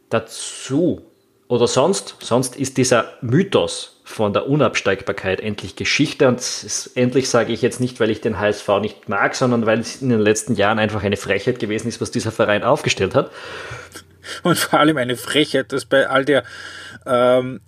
Dazu 0.10 1.04
oder 1.48 1.68
sonst, 1.68 2.16
sonst 2.22 2.56
ist 2.56 2.78
dieser 2.78 3.06
Mythos 3.22 4.01
von 4.12 4.34
der 4.34 4.48
Unabsteigbarkeit 4.48 5.40
endlich 5.40 5.76
Geschichte. 5.76 6.28
Und 6.28 6.42
endlich 6.96 7.30
sage 7.30 7.54
ich 7.54 7.62
jetzt 7.62 7.80
nicht, 7.80 8.00
weil 8.00 8.10
ich 8.10 8.22
den 8.22 8.40
HSV 8.40 8.68
nicht 8.82 9.10
mag, 9.10 9.36
sondern 9.36 9.66
weil 9.66 9.80
es 9.80 10.02
in 10.02 10.10
den 10.10 10.20
letzten 10.20 10.56
Jahren 10.56 10.80
einfach 10.80 11.04
eine 11.04 11.18
Frechheit 11.18 11.60
gewesen 11.60 11.88
ist, 11.88 12.02
was 12.02 12.12
dieser 12.12 12.32
Verein 12.32 12.64
aufgestellt 12.64 13.16
hat. 13.16 13.32
Und 14.44 14.58
vor 14.58 14.80
allem 14.80 14.98
eine 14.98 15.16
Frechheit, 15.16 15.72
dass 15.72 15.86
bei 15.86 16.08
all 16.08 16.26
der 16.26 16.44
ähm, 17.06 17.62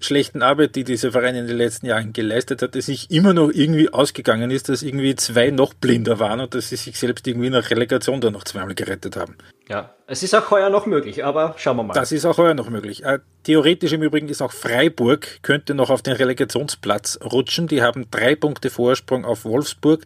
schlechten 0.00 0.42
Arbeit, 0.42 0.76
die 0.76 0.84
dieser 0.84 1.12
Verein 1.12 1.34
in 1.34 1.46
den 1.46 1.56
letzten 1.56 1.86
Jahren 1.86 2.12
geleistet 2.12 2.62
hat, 2.62 2.74
dass 2.74 2.86
sich 2.86 3.10
immer 3.10 3.34
noch 3.34 3.50
irgendwie 3.50 3.92
ausgegangen 3.92 4.50
ist, 4.50 4.68
dass 4.68 4.82
irgendwie 4.82 5.16
zwei 5.16 5.50
noch 5.50 5.74
blinder 5.74 6.18
waren 6.18 6.40
und 6.40 6.54
dass 6.54 6.68
sie 6.68 6.76
sich 6.76 6.98
selbst 6.98 7.26
irgendwie 7.26 7.50
der 7.50 7.68
Relegation 7.70 8.20
dann 8.20 8.32
noch 8.32 8.44
zweimal 8.44 8.74
gerettet 8.74 9.16
haben. 9.16 9.36
Ja, 9.68 9.94
es 10.06 10.22
ist 10.22 10.34
auch 10.34 10.50
heuer 10.50 10.70
noch 10.70 10.86
möglich, 10.86 11.24
aber 11.24 11.54
schauen 11.58 11.76
wir 11.76 11.82
mal. 11.82 11.94
Das 11.94 12.12
ist 12.12 12.24
auch 12.24 12.38
heuer 12.38 12.54
noch 12.54 12.70
möglich. 12.70 13.04
Äh, 13.04 13.18
theoretisch 13.42 13.92
im 13.92 14.02
Übrigen 14.02 14.28
ist 14.28 14.40
auch 14.40 14.52
Freiburg, 14.52 15.42
könnte 15.42 15.74
noch 15.74 15.90
auf 15.90 16.02
den 16.02 16.14
Relegationsplatz 16.14 17.18
rutschen. 17.22 17.66
Die 17.66 17.82
haben 17.82 18.10
drei 18.10 18.34
Punkte 18.34 18.70
Vorsprung 18.70 19.24
auf 19.24 19.44
Wolfsburg 19.44 20.04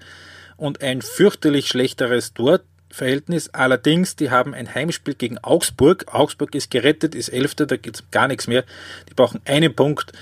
und 0.56 0.82
ein 0.82 1.02
fürchterlich 1.02 1.68
schlechteres 1.68 2.34
dort. 2.34 2.62
Verhältnis. 2.92 3.48
Allerdings, 3.50 4.16
die 4.16 4.30
haben 4.30 4.54
ein 4.54 4.74
Heimspiel 4.74 5.14
gegen 5.14 5.38
Augsburg. 5.38 6.06
Augsburg 6.12 6.54
ist 6.54 6.70
gerettet, 6.70 7.14
ist 7.14 7.28
Elfter, 7.28 7.66
da 7.66 7.76
geht 7.76 7.96
es 7.96 8.10
gar 8.10 8.28
nichts 8.28 8.46
mehr. 8.46 8.64
Die 9.08 9.14
brauchen 9.14 9.40
einen 9.44 9.74
Punkt, 9.74 10.12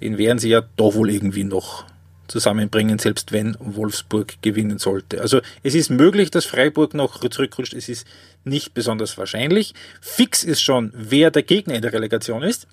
den 0.00 0.16
werden 0.18 0.38
sie 0.38 0.48
ja 0.48 0.62
doch 0.76 0.94
wohl 0.94 1.10
irgendwie 1.10 1.44
noch 1.44 1.84
zusammenbringen, 2.28 2.98
selbst 2.98 3.32
wenn 3.32 3.56
Wolfsburg 3.58 4.40
gewinnen 4.40 4.78
sollte. 4.78 5.20
Also 5.20 5.40
es 5.62 5.74
ist 5.74 5.90
möglich, 5.90 6.30
dass 6.30 6.44
Freiburg 6.46 6.94
noch 6.94 7.20
zurückrutscht. 7.28 7.74
Es 7.74 7.88
ist 7.88 8.06
nicht 8.44 8.72
besonders 8.72 9.18
wahrscheinlich. 9.18 9.74
Fix 10.00 10.44
ist 10.44 10.62
schon, 10.62 10.92
wer 10.94 11.30
der 11.30 11.42
Gegner 11.42 11.74
in 11.74 11.82
der 11.82 11.92
Relegation 11.92 12.42
ist. 12.42 12.66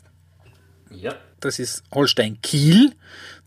Ja. 0.91 1.15
Das 1.39 1.59
ist 1.59 1.83
Holstein 1.93 2.39
Kiel. 2.41 2.93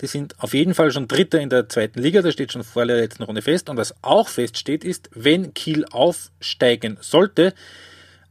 Die 0.00 0.06
sind 0.06 0.34
auf 0.38 0.54
jeden 0.54 0.74
Fall 0.74 0.92
schon 0.92 1.08
Dritter 1.08 1.40
in 1.40 1.50
der 1.50 1.68
zweiten 1.68 2.00
Liga. 2.00 2.22
Das 2.22 2.34
steht 2.34 2.52
schon 2.52 2.64
vor 2.64 2.86
der 2.86 2.96
letzten 2.96 3.24
Runde 3.24 3.42
fest. 3.42 3.68
Und 3.68 3.76
was 3.76 3.94
auch 4.02 4.28
feststeht, 4.28 4.84
ist, 4.84 5.10
wenn 5.14 5.54
Kiel 5.54 5.84
aufsteigen 5.90 6.98
sollte, 7.00 7.52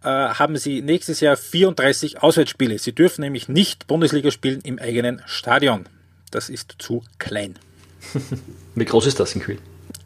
äh, 0.03 0.07
haben 0.07 0.57
sie 0.57 0.81
nächstes 0.81 1.19
Jahr 1.19 1.35
34 1.35 2.23
Auswärtsspiele. 2.23 2.79
Sie 2.79 2.93
dürfen 2.93 3.21
nämlich 3.21 3.49
nicht 3.49 3.87
Bundesliga 3.87 4.31
spielen 4.31 4.61
im 4.61 4.79
eigenen 4.79 5.21
Stadion. 5.25 5.87
Das 6.31 6.49
ist 6.49 6.75
zu 6.79 7.03
klein. 7.17 7.55
Wie 8.75 8.85
groß 8.85 9.07
ist 9.07 9.19
das 9.19 9.35
in 9.35 9.43
Kiel? 9.43 9.57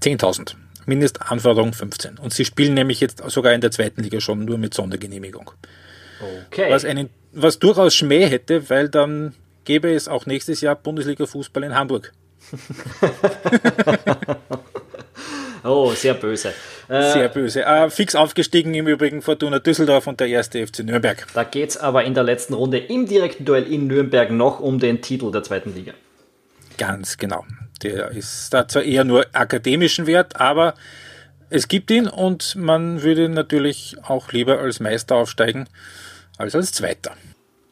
10.000. 0.01 0.55
Mindestanforderung 0.85 1.73
15. 1.73 2.17
Und 2.17 2.33
sie 2.33 2.43
spielen 2.43 2.73
nämlich 2.73 2.99
jetzt 2.99 3.21
sogar 3.29 3.53
in 3.53 3.61
der 3.61 3.71
zweiten 3.71 4.01
Liga 4.01 4.19
schon 4.19 4.43
nur 4.45 4.57
mit 4.57 4.73
Sondergenehmigung. 4.73 5.51
Okay. 6.47 6.69
Was, 6.69 6.85
einen, 6.85 7.09
was 7.31 7.59
durchaus 7.59 7.95
Schmäh 7.95 8.25
hätte, 8.27 8.69
weil 8.69 8.89
dann 8.89 9.33
gäbe 9.65 9.93
es 9.93 10.07
auch 10.07 10.25
nächstes 10.25 10.61
Jahr 10.61 10.75
Bundesliga-Fußball 10.75 11.63
in 11.63 11.75
Hamburg. 11.75 12.13
oh, 15.63 15.91
sehr 15.93 16.13
böse. 16.13 16.53
Äh, 16.89 17.13
sehr 17.13 17.29
böse. 17.29 17.63
Äh, 17.63 17.89
fix 17.89 18.15
aufgestiegen 18.15 18.73
im 18.73 18.87
Übrigen 18.87 19.21
Fortuna 19.21 19.59
Düsseldorf 19.59 20.07
und 20.07 20.19
der 20.19 20.27
erste 20.27 20.65
FC 20.65 20.79
Nürnberg. 20.79 21.25
Da 21.33 21.43
geht 21.43 21.71
es 21.71 21.77
aber 21.77 22.03
in 22.03 22.13
der 22.13 22.23
letzten 22.23 22.53
Runde 22.53 22.77
im 22.77 23.07
direkten 23.07 23.45
Duell 23.45 23.71
in 23.71 23.87
Nürnberg 23.87 24.31
noch 24.31 24.59
um 24.59 24.79
den 24.79 25.01
Titel 25.01 25.31
der 25.31 25.43
zweiten 25.43 25.73
Liga. 25.73 25.93
Ganz 26.77 27.17
genau. 27.17 27.45
Der 27.81 28.11
ist 28.11 28.53
da 28.53 28.67
zwar 28.67 28.83
eher 28.83 29.03
nur 29.03 29.25
akademischen 29.33 30.07
Wert, 30.07 30.39
aber 30.39 30.73
es 31.49 31.67
gibt 31.67 31.91
ihn 31.91 32.07
und 32.07 32.55
man 32.55 33.03
würde 33.03 33.29
natürlich 33.29 33.95
auch 34.03 34.31
lieber 34.31 34.59
als 34.59 34.79
Meister 34.79 35.15
aufsteigen 35.15 35.67
als 36.37 36.55
als 36.55 36.71
Zweiter. 36.71 37.11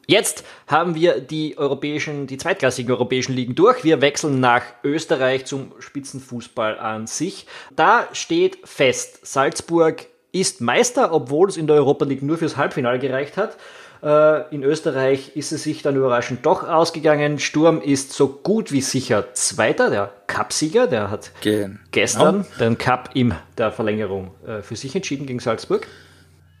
Jetzt 0.06 0.44
haben 0.66 0.94
wir 0.94 1.20
die 1.20 1.56
europäischen, 1.58 2.26
die 2.26 2.36
zweitklassigen 2.36 2.92
europäischen 2.92 3.34
Ligen 3.34 3.54
durch. 3.54 3.84
Wir 3.84 4.00
wechseln 4.00 4.40
nach 4.40 4.62
Österreich 4.82 5.44
zum 5.46 5.72
Spitzenfußball 5.78 6.78
an 6.78 7.06
sich. 7.06 7.46
Da 7.76 8.08
steht 8.12 8.58
fest, 8.64 9.24
Salzburg 9.26 10.06
ist 10.32 10.60
Meister, 10.60 11.12
obwohl 11.12 11.48
es 11.48 11.56
in 11.56 11.66
der 11.66 11.76
Europa 11.76 12.04
League 12.04 12.22
nur 12.22 12.38
fürs 12.38 12.56
Halbfinale 12.56 12.98
gereicht 12.98 13.36
hat. 13.36 13.56
Äh, 14.02 14.52
in 14.52 14.64
Österreich 14.64 15.36
ist 15.36 15.52
es 15.52 15.62
sich 15.62 15.82
dann 15.82 15.94
überraschend 15.94 16.44
doch 16.44 16.68
ausgegangen. 16.68 17.38
Sturm 17.38 17.80
ist 17.80 18.12
so 18.12 18.28
gut 18.28 18.72
wie 18.72 18.80
sicher 18.80 19.32
Zweiter, 19.34 19.90
der 19.90 20.12
Cupsieger. 20.26 20.88
Der 20.88 21.10
hat 21.10 21.30
genau. 21.42 21.76
gestern 21.92 22.46
den 22.58 22.78
Cup 22.78 23.10
in 23.14 23.34
der 23.56 23.70
Verlängerung 23.70 24.32
äh, 24.44 24.62
für 24.62 24.74
sich 24.74 24.96
entschieden 24.96 25.26
gegen 25.26 25.38
Salzburg. 25.38 25.86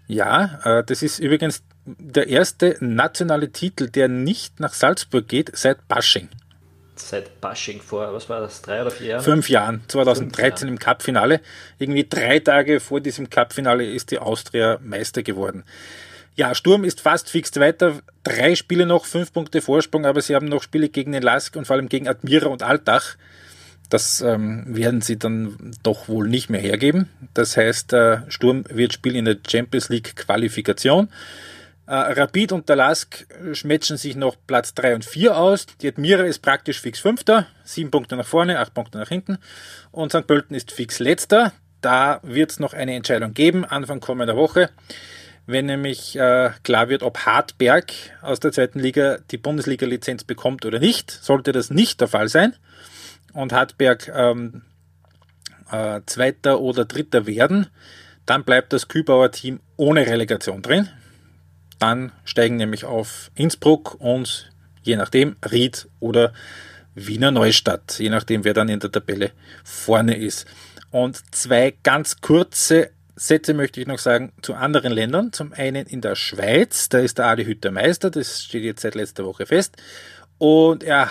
Ja, 0.06 0.60
äh, 0.64 0.84
das 0.84 1.02
ist 1.02 1.18
übrigens 1.18 1.64
der 1.84 2.28
erste 2.28 2.76
nationale 2.80 3.50
Titel, 3.50 3.88
der 3.88 4.08
nicht 4.08 4.60
nach 4.60 4.74
Salzburg 4.74 5.28
geht, 5.28 5.50
seit 5.54 5.88
Basching. 5.88 6.28
Seit 6.94 7.40
Basching 7.40 7.80
vor, 7.80 8.12
was 8.12 8.28
war 8.28 8.40
das, 8.40 8.62
drei 8.62 8.82
oder 8.82 8.90
vier 8.90 9.06
Jahren? 9.08 9.24
Fünf 9.24 9.48
Jahren, 9.48 9.82
2013 9.88 10.68
Fünf 10.68 10.70
im 10.70 10.78
Cup-Finale. 10.78 11.40
Irgendwie 11.78 12.06
drei 12.08 12.38
Tage 12.38 12.80
vor 12.80 13.00
diesem 13.00 13.30
Cup-Finale 13.30 13.84
ist 13.84 14.10
die 14.10 14.18
Austria 14.18 14.78
Meister 14.82 15.22
geworden. 15.22 15.64
Ja, 16.34 16.54
Sturm 16.54 16.84
ist 16.84 17.00
fast 17.00 17.28
fix 17.28 17.54
weiter. 17.56 18.00
Drei 18.24 18.54
Spiele 18.54 18.86
noch, 18.86 19.04
fünf 19.04 19.32
Punkte 19.32 19.60
Vorsprung, 19.60 20.06
aber 20.06 20.22
sie 20.22 20.34
haben 20.34 20.46
noch 20.46 20.62
Spiele 20.62 20.88
gegen 20.88 21.12
den 21.12 21.22
Lask 21.22 21.54
und 21.56 21.66
vor 21.66 21.76
allem 21.76 21.88
gegen 21.88 22.08
Admira 22.08 22.48
und 22.48 22.62
Altach, 22.62 23.16
Das 23.90 24.22
ähm, 24.22 24.64
werden 24.66 25.02
sie 25.02 25.18
dann 25.18 25.74
doch 25.82 26.08
wohl 26.08 26.28
nicht 26.28 26.48
mehr 26.48 26.60
hergeben. 26.60 27.10
Das 27.34 27.56
heißt, 27.56 27.92
äh, 27.92 28.18
Sturm 28.28 28.64
wird 28.68 28.94
spielen 28.94 29.16
in 29.16 29.24
der 29.26 29.36
Champions 29.46 29.90
League 29.90 30.16
Qualifikation. 30.16 31.08
Äh, 31.86 31.94
Rapid 31.94 32.52
und 32.52 32.68
der 32.68 32.76
Lask 32.76 33.26
schmetschen 33.52 33.96
sich 33.96 34.16
noch 34.16 34.36
Platz 34.46 34.74
3 34.74 34.94
und 34.96 35.04
4 35.04 35.36
aus. 35.36 35.66
Die 35.80 35.88
Admira 35.88 36.22
ist 36.22 36.40
praktisch 36.40 36.80
fix 36.80 37.00
Fünfter, 37.00 37.46
sieben 37.64 37.90
Punkte 37.90 38.16
nach 38.16 38.26
vorne, 38.26 38.60
acht 38.60 38.74
Punkte 38.74 38.98
nach 38.98 39.08
hinten. 39.08 39.38
Und 39.90 40.12
St. 40.12 40.26
Pölten 40.26 40.54
ist 40.54 40.72
fix 40.72 40.98
Letzter. 40.98 41.52
Da 41.80 42.20
wird 42.22 42.52
es 42.52 42.60
noch 42.60 42.74
eine 42.74 42.94
Entscheidung 42.94 43.34
geben, 43.34 43.64
Anfang 43.64 43.98
kommender 43.98 44.36
Woche, 44.36 44.70
wenn 45.46 45.66
nämlich 45.66 46.14
äh, 46.14 46.50
klar 46.62 46.88
wird, 46.88 47.02
ob 47.02 47.26
Hartberg 47.26 47.92
aus 48.22 48.38
der 48.38 48.52
zweiten 48.52 48.78
Liga 48.78 49.18
die 49.32 49.38
Bundesliga-Lizenz 49.38 50.22
bekommt 50.22 50.64
oder 50.64 50.78
nicht. 50.78 51.10
Sollte 51.10 51.50
das 51.50 51.70
nicht 51.70 52.00
der 52.00 52.06
Fall 52.06 52.28
sein 52.28 52.54
und 53.32 53.52
Hartberg 53.52 54.08
ähm, 54.14 54.62
äh, 55.72 56.00
Zweiter 56.06 56.60
oder 56.60 56.84
Dritter 56.84 57.26
werden, 57.26 57.66
dann 58.26 58.44
bleibt 58.44 58.72
das 58.72 58.88
Kübauer 58.88 59.32
Team 59.32 59.60
ohne 59.76 60.06
Relegation 60.06 60.62
drin. 60.62 60.88
Dann 61.82 62.12
steigen 62.22 62.58
nämlich 62.58 62.84
auf 62.84 63.32
Innsbruck 63.34 63.96
und 63.98 64.52
je 64.84 64.94
nachdem 64.94 65.34
Ried 65.50 65.88
oder 65.98 66.32
Wiener 66.94 67.32
Neustadt, 67.32 67.98
je 67.98 68.08
nachdem 68.08 68.44
wer 68.44 68.54
dann 68.54 68.68
in 68.68 68.78
der 68.78 68.92
Tabelle 68.92 69.32
vorne 69.64 70.16
ist. 70.16 70.46
Und 70.92 71.34
zwei 71.34 71.74
ganz 71.82 72.20
kurze 72.20 72.90
Sätze 73.16 73.52
möchte 73.52 73.80
ich 73.80 73.88
noch 73.88 73.98
sagen 73.98 74.30
zu 74.42 74.54
anderen 74.54 74.92
Ländern. 74.92 75.32
Zum 75.32 75.52
einen 75.54 75.86
in 75.86 76.00
der 76.00 76.14
Schweiz, 76.14 76.88
da 76.88 77.00
ist 77.00 77.18
der 77.18 77.26
Adi 77.26 77.46
Hütter 77.46 77.72
Meister, 77.72 78.12
das 78.12 78.44
steht 78.44 78.62
jetzt 78.62 78.82
seit 78.82 78.94
letzter 78.94 79.24
Woche 79.24 79.46
fest. 79.46 79.76
Und 80.38 80.84
ja, 80.84 81.10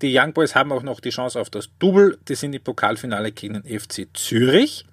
die 0.00 0.18
Young 0.18 0.32
Boys 0.32 0.54
haben 0.54 0.72
auch 0.72 0.82
noch 0.82 1.00
die 1.00 1.10
Chance 1.10 1.38
auf 1.38 1.50
das 1.50 1.68
Double. 1.78 2.16
Die 2.26 2.36
sind 2.36 2.54
im 2.54 2.62
Pokalfinale 2.62 3.32
gegen 3.32 3.62
den 3.62 3.80
FC 3.80 4.08
Zürich. 4.14 4.86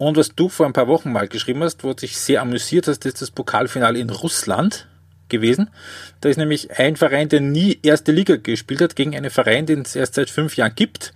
Und 0.00 0.16
was 0.16 0.34
du 0.34 0.48
vor 0.48 0.64
ein 0.64 0.72
paar 0.72 0.88
Wochen 0.88 1.12
mal 1.12 1.28
geschrieben 1.28 1.62
hast, 1.62 1.84
wo 1.84 1.88
du 1.88 1.96
dich 1.96 2.16
sehr 2.16 2.40
amüsiert 2.40 2.88
hast, 2.88 3.04
ist 3.04 3.20
das 3.20 3.30
Pokalfinale 3.30 3.98
in 3.98 4.08
Russland 4.08 4.88
gewesen. 5.28 5.68
Da 6.22 6.30
ist 6.30 6.38
nämlich 6.38 6.78
ein 6.78 6.96
Verein, 6.96 7.28
der 7.28 7.42
nie 7.42 7.78
erste 7.82 8.10
Liga 8.10 8.36
gespielt 8.36 8.80
hat, 8.80 8.96
gegen 8.96 9.14
einen 9.14 9.28
Verein, 9.28 9.66
den 9.66 9.82
es 9.82 9.94
erst 9.94 10.14
seit 10.14 10.30
fünf 10.30 10.56
Jahren 10.56 10.74
gibt. 10.74 11.12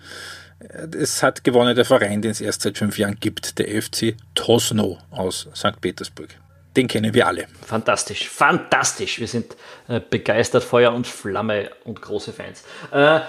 Es 0.99 1.23
hat 1.23 1.45
gewonnen 1.45 1.75
der 1.75 1.87
Verein, 1.87 2.21
den 2.21 2.33
es 2.33 2.43
erst 2.43 2.61
seit 2.61 2.77
fünf 2.77 2.99
Jahren 2.99 3.17
gibt, 3.19 3.59
der 3.59 3.69
FC 3.83 4.17
Tosno 4.35 4.99
aus 5.11 5.49
St. 5.55 5.81
Petersburg. 5.81 6.29
Den 6.77 6.87
kennen 6.87 7.15
wir 7.15 7.27
alle. 7.27 7.47
Fantastisch, 7.67 8.29
fantastisch. 8.29 9.19
Wir 9.19 9.29
sind 9.29 9.57
äh, 9.89 9.99
begeistert, 9.99 10.63
Feuer 10.63 10.93
und 10.93 11.07
Flamme 11.07 11.71
und 11.85 12.03
große 12.03 12.35
Fans. 12.35 12.65
Äh, 12.93 13.21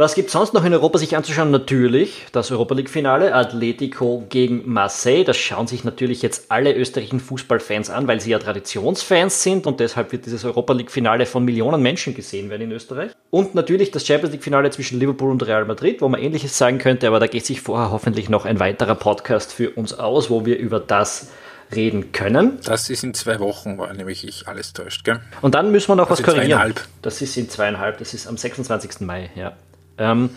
was 0.00 0.14
gibt 0.14 0.28
es 0.28 0.32
sonst 0.32 0.54
noch 0.54 0.64
in 0.64 0.72
Europa 0.72 0.96
sich 0.96 1.14
anzuschauen? 1.14 1.50
Natürlich 1.50 2.26
das 2.32 2.50
Europa 2.50 2.74
League-Finale, 2.74 3.34
Atletico 3.34 4.24
gegen 4.30 4.62
Marseille. 4.64 5.24
Das 5.24 5.36
schauen 5.36 5.66
sich 5.66 5.84
natürlich 5.84 6.22
jetzt 6.22 6.46
alle 6.50 6.74
österreichischen 6.74 7.20
Fußballfans 7.20 7.90
an, 7.90 8.08
weil 8.08 8.18
sie 8.18 8.30
ja 8.30 8.38
Traditionsfans 8.38 9.42
sind 9.42 9.66
und 9.66 9.78
deshalb 9.78 10.10
wird 10.12 10.24
dieses 10.24 10.42
Europa 10.46 10.72
League-Finale 10.72 11.26
von 11.26 11.44
Millionen 11.44 11.82
Menschen 11.82 12.14
gesehen 12.14 12.48
werden 12.48 12.62
in 12.62 12.72
Österreich. 12.72 13.10
Und 13.28 13.54
natürlich 13.54 13.90
das 13.90 14.06
Champions 14.06 14.32
League-Finale 14.32 14.70
zwischen 14.70 14.98
Liverpool 14.98 15.30
und 15.30 15.46
Real 15.46 15.66
Madrid, 15.66 16.00
wo 16.00 16.08
man 16.08 16.20
ähnliches 16.22 16.56
sagen 16.56 16.78
könnte, 16.78 17.06
aber 17.06 17.20
da 17.20 17.26
geht 17.26 17.44
sich 17.44 17.60
vorher 17.60 17.90
hoffentlich 17.90 18.30
noch 18.30 18.46
ein 18.46 18.58
weiterer 18.58 18.94
Podcast 18.94 19.52
für 19.52 19.68
uns 19.68 19.92
aus, 19.92 20.30
wo 20.30 20.46
wir 20.46 20.58
über 20.58 20.80
das 20.80 21.28
reden 21.74 22.12
können. 22.12 22.58
Das 22.64 22.88
ist 22.88 23.04
in 23.04 23.12
zwei 23.12 23.38
Wochen, 23.38 23.76
war 23.76 23.92
nämlich 23.92 24.26
ich 24.26 24.48
alles 24.48 24.72
täuscht, 24.72 25.04
gell? 25.04 25.20
Und 25.42 25.54
dann 25.54 25.70
müssen 25.70 25.88
wir 25.88 25.96
noch 25.96 26.08
also 26.08 26.22
was 26.22 26.26
korrigieren. 26.26 26.58
Zweieinhalb. 26.58 26.88
Das 27.02 27.20
ist 27.20 27.36
in 27.36 27.50
zweieinhalb, 27.50 27.98
das 27.98 28.14
ist 28.14 28.26
am 28.26 28.38
26. 28.38 29.00
Mai, 29.00 29.30
ja. 29.34 29.52
Ähm, 30.00 30.30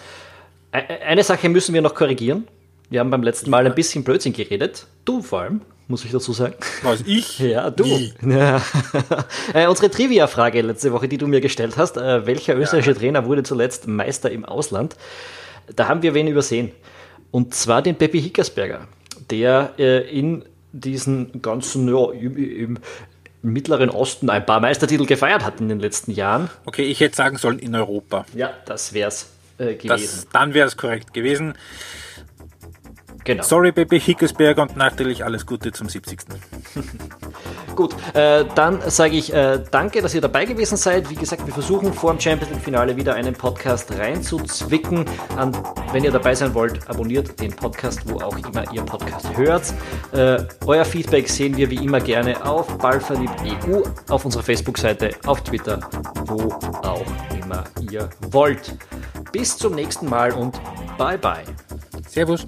e-, 0.71 0.77
e-, 0.77 1.01
eine 1.03 1.23
Sache 1.23 1.49
müssen 1.49 1.73
wir 1.73 1.81
noch 1.81 1.95
korrigieren. 1.95 2.47
Wir 2.89 2.99
haben 2.99 3.09
beim 3.09 3.23
letzten 3.23 3.49
Mal 3.49 3.65
ein 3.65 3.73
bisschen 3.73 4.03
Blödsinn 4.03 4.33
geredet. 4.33 4.85
Du 5.05 5.23
vor 5.23 5.41
allem, 5.41 5.61
muss 5.87 6.05
ich 6.05 6.11
dazu 6.11 6.33
sagen. 6.33 6.53
Was, 6.83 7.01
ich? 7.07 7.39
Ja, 7.53 7.71
du. 7.71 7.85
Ja. 8.21 8.61
äh, 9.53 9.67
unsere 9.67 9.89
Trivia-Frage 9.89 10.61
letzte 10.61 10.91
Woche, 10.91 11.07
die 11.07 11.17
du 11.17 11.25
mir 11.25 11.41
gestellt 11.41 11.77
hast. 11.77 11.97
Äh, 11.97 12.27
welcher 12.27 12.55
österreichische 12.55 12.91
ja. 12.91 12.97
Trainer 12.97 13.25
wurde 13.25 13.41
zuletzt 13.41 13.87
Meister 13.87 14.29
im 14.29 14.45
Ausland? 14.45 14.95
Da 15.75 15.87
haben 15.87 16.03
wir 16.03 16.13
wen 16.13 16.27
übersehen. 16.27 16.71
Und 17.31 17.55
zwar 17.55 17.81
den 17.81 17.95
Peppi 17.95 18.21
Hickersberger, 18.21 18.87
der 19.31 19.71
äh, 19.79 20.07
in 20.07 20.45
diesen 20.71 21.41
ganzen, 21.41 21.87
ja, 21.87 22.11
im, 22.11 22.37
im, 22.37 22.79
Mittleren 23.45 23.89
Osten 23.89 24.29
ein 24.29 24.45
paar 24.45 24.61
Meistertitel 24.61 25.05
gefeiert 25.05 25.43
hat 25.43 25.59
in 25.59 25.67
den 25.67 25.79
letzten 25.79 26.11
Jahren. 26.11 26.49
Okay, 26.63 26.83
ich 26.83 27.01
hätte 27.01 27.17
sagen 27.17 27.37
sollen 27.37 27.59
in 27.59 27.75
Europa. 27.75 28.25
Ja, 28.33 28.53
das 28.65 28.93
wäre 28.93 29.09
es 29.09 29.32
äh, 29.57 29.75
gewesen. 29.75 29.87
Das, 29.87 30.27
dann 30.31 30.53
wäre 30.53 30.67
es 30.67 30.77
korrekt 30.77 31.13
gewesen. 31.13 31.53
Genau. 33.23 33.43
Sorry, 33.43 33.71
Baby 33.71 33.99
Hickesberger 33.99 34.63
und 34.63 34.75
natürlich 34.75 35.23
alles 35.23 35.45
Gute 35.45 35.71
zum 35.71 35.87
70. 35.87 36.19
Gut, 37.75 37.95
äh, 38.13 38.45
dann 38.53 38.81
sage 38.89 39.15
ich 39.15 39.33
äh, 39.33 39.59
danke, 39.71 40.01
dass 40.01 40.13
ihr 40.13 40.21
dabei 40.21 40.45
gewesen 40.45 40.77
seid. 40.77 41.09
Wie 41.09 41.15
gesagt, 41.15 41.45
wir 41.45 41.53
versuchen 41.53 41.93
vor 41.93 42.13
dem 42.13 42.19
Champions 42.19 42.53
League 42.53 42.63
Finale 42.63 42.95
wieder 42.95 43.15
einen 43.15 43.33
Podcast 43.33 43.91
reinzuzwicken. 43.97 45.05
Und 45.39 45.57
wenn 45.91 46.03
ihr 46.03 46.11
dabei 46.11 46.35
sein 46.35 46.53
wollt, 46.53 46.87
abonniert 46.87 47.39
den 47.39 47.55
Podcast, 47.55 48.01
wo 48.05 48.19
auch 48.19 48.37
immer 48.37 48.71
ihr 48.73 48.83
Podcast 48.83 49.35
hört. 49.37 49.73
Äh, 50.11 50.43
euer 50.65 50.85
Feedback 50.85 51.29
sehen 51.29 51.57
wir 51.57 51.69
wie 51.69 51.83
immer 51.83 51.99
gerne 51.99 52.45
auf 52.45 52.77
ballverliebt.eu, 52.77 53.83
auf 54.09 54.25
unserer 54.25 54.43
Facebook-Seite, 54.43 55.11
auf 55.25 55.41
Twitter, 55.43 55.79
wo 56.25 56.49
auch 56.83 57.05
immer 57.43 57.63
ihr 57.89 58.09
wollt. 58.31 58.77
Bis 59.31 59.57
zum 59.57 59.73
nächsten 59.73 60.07
Mal 60.09 60.31
und 60.33 60.59
bye 60.97 61.17
bye. 61.17 61.43
Servus! 62.07 62.45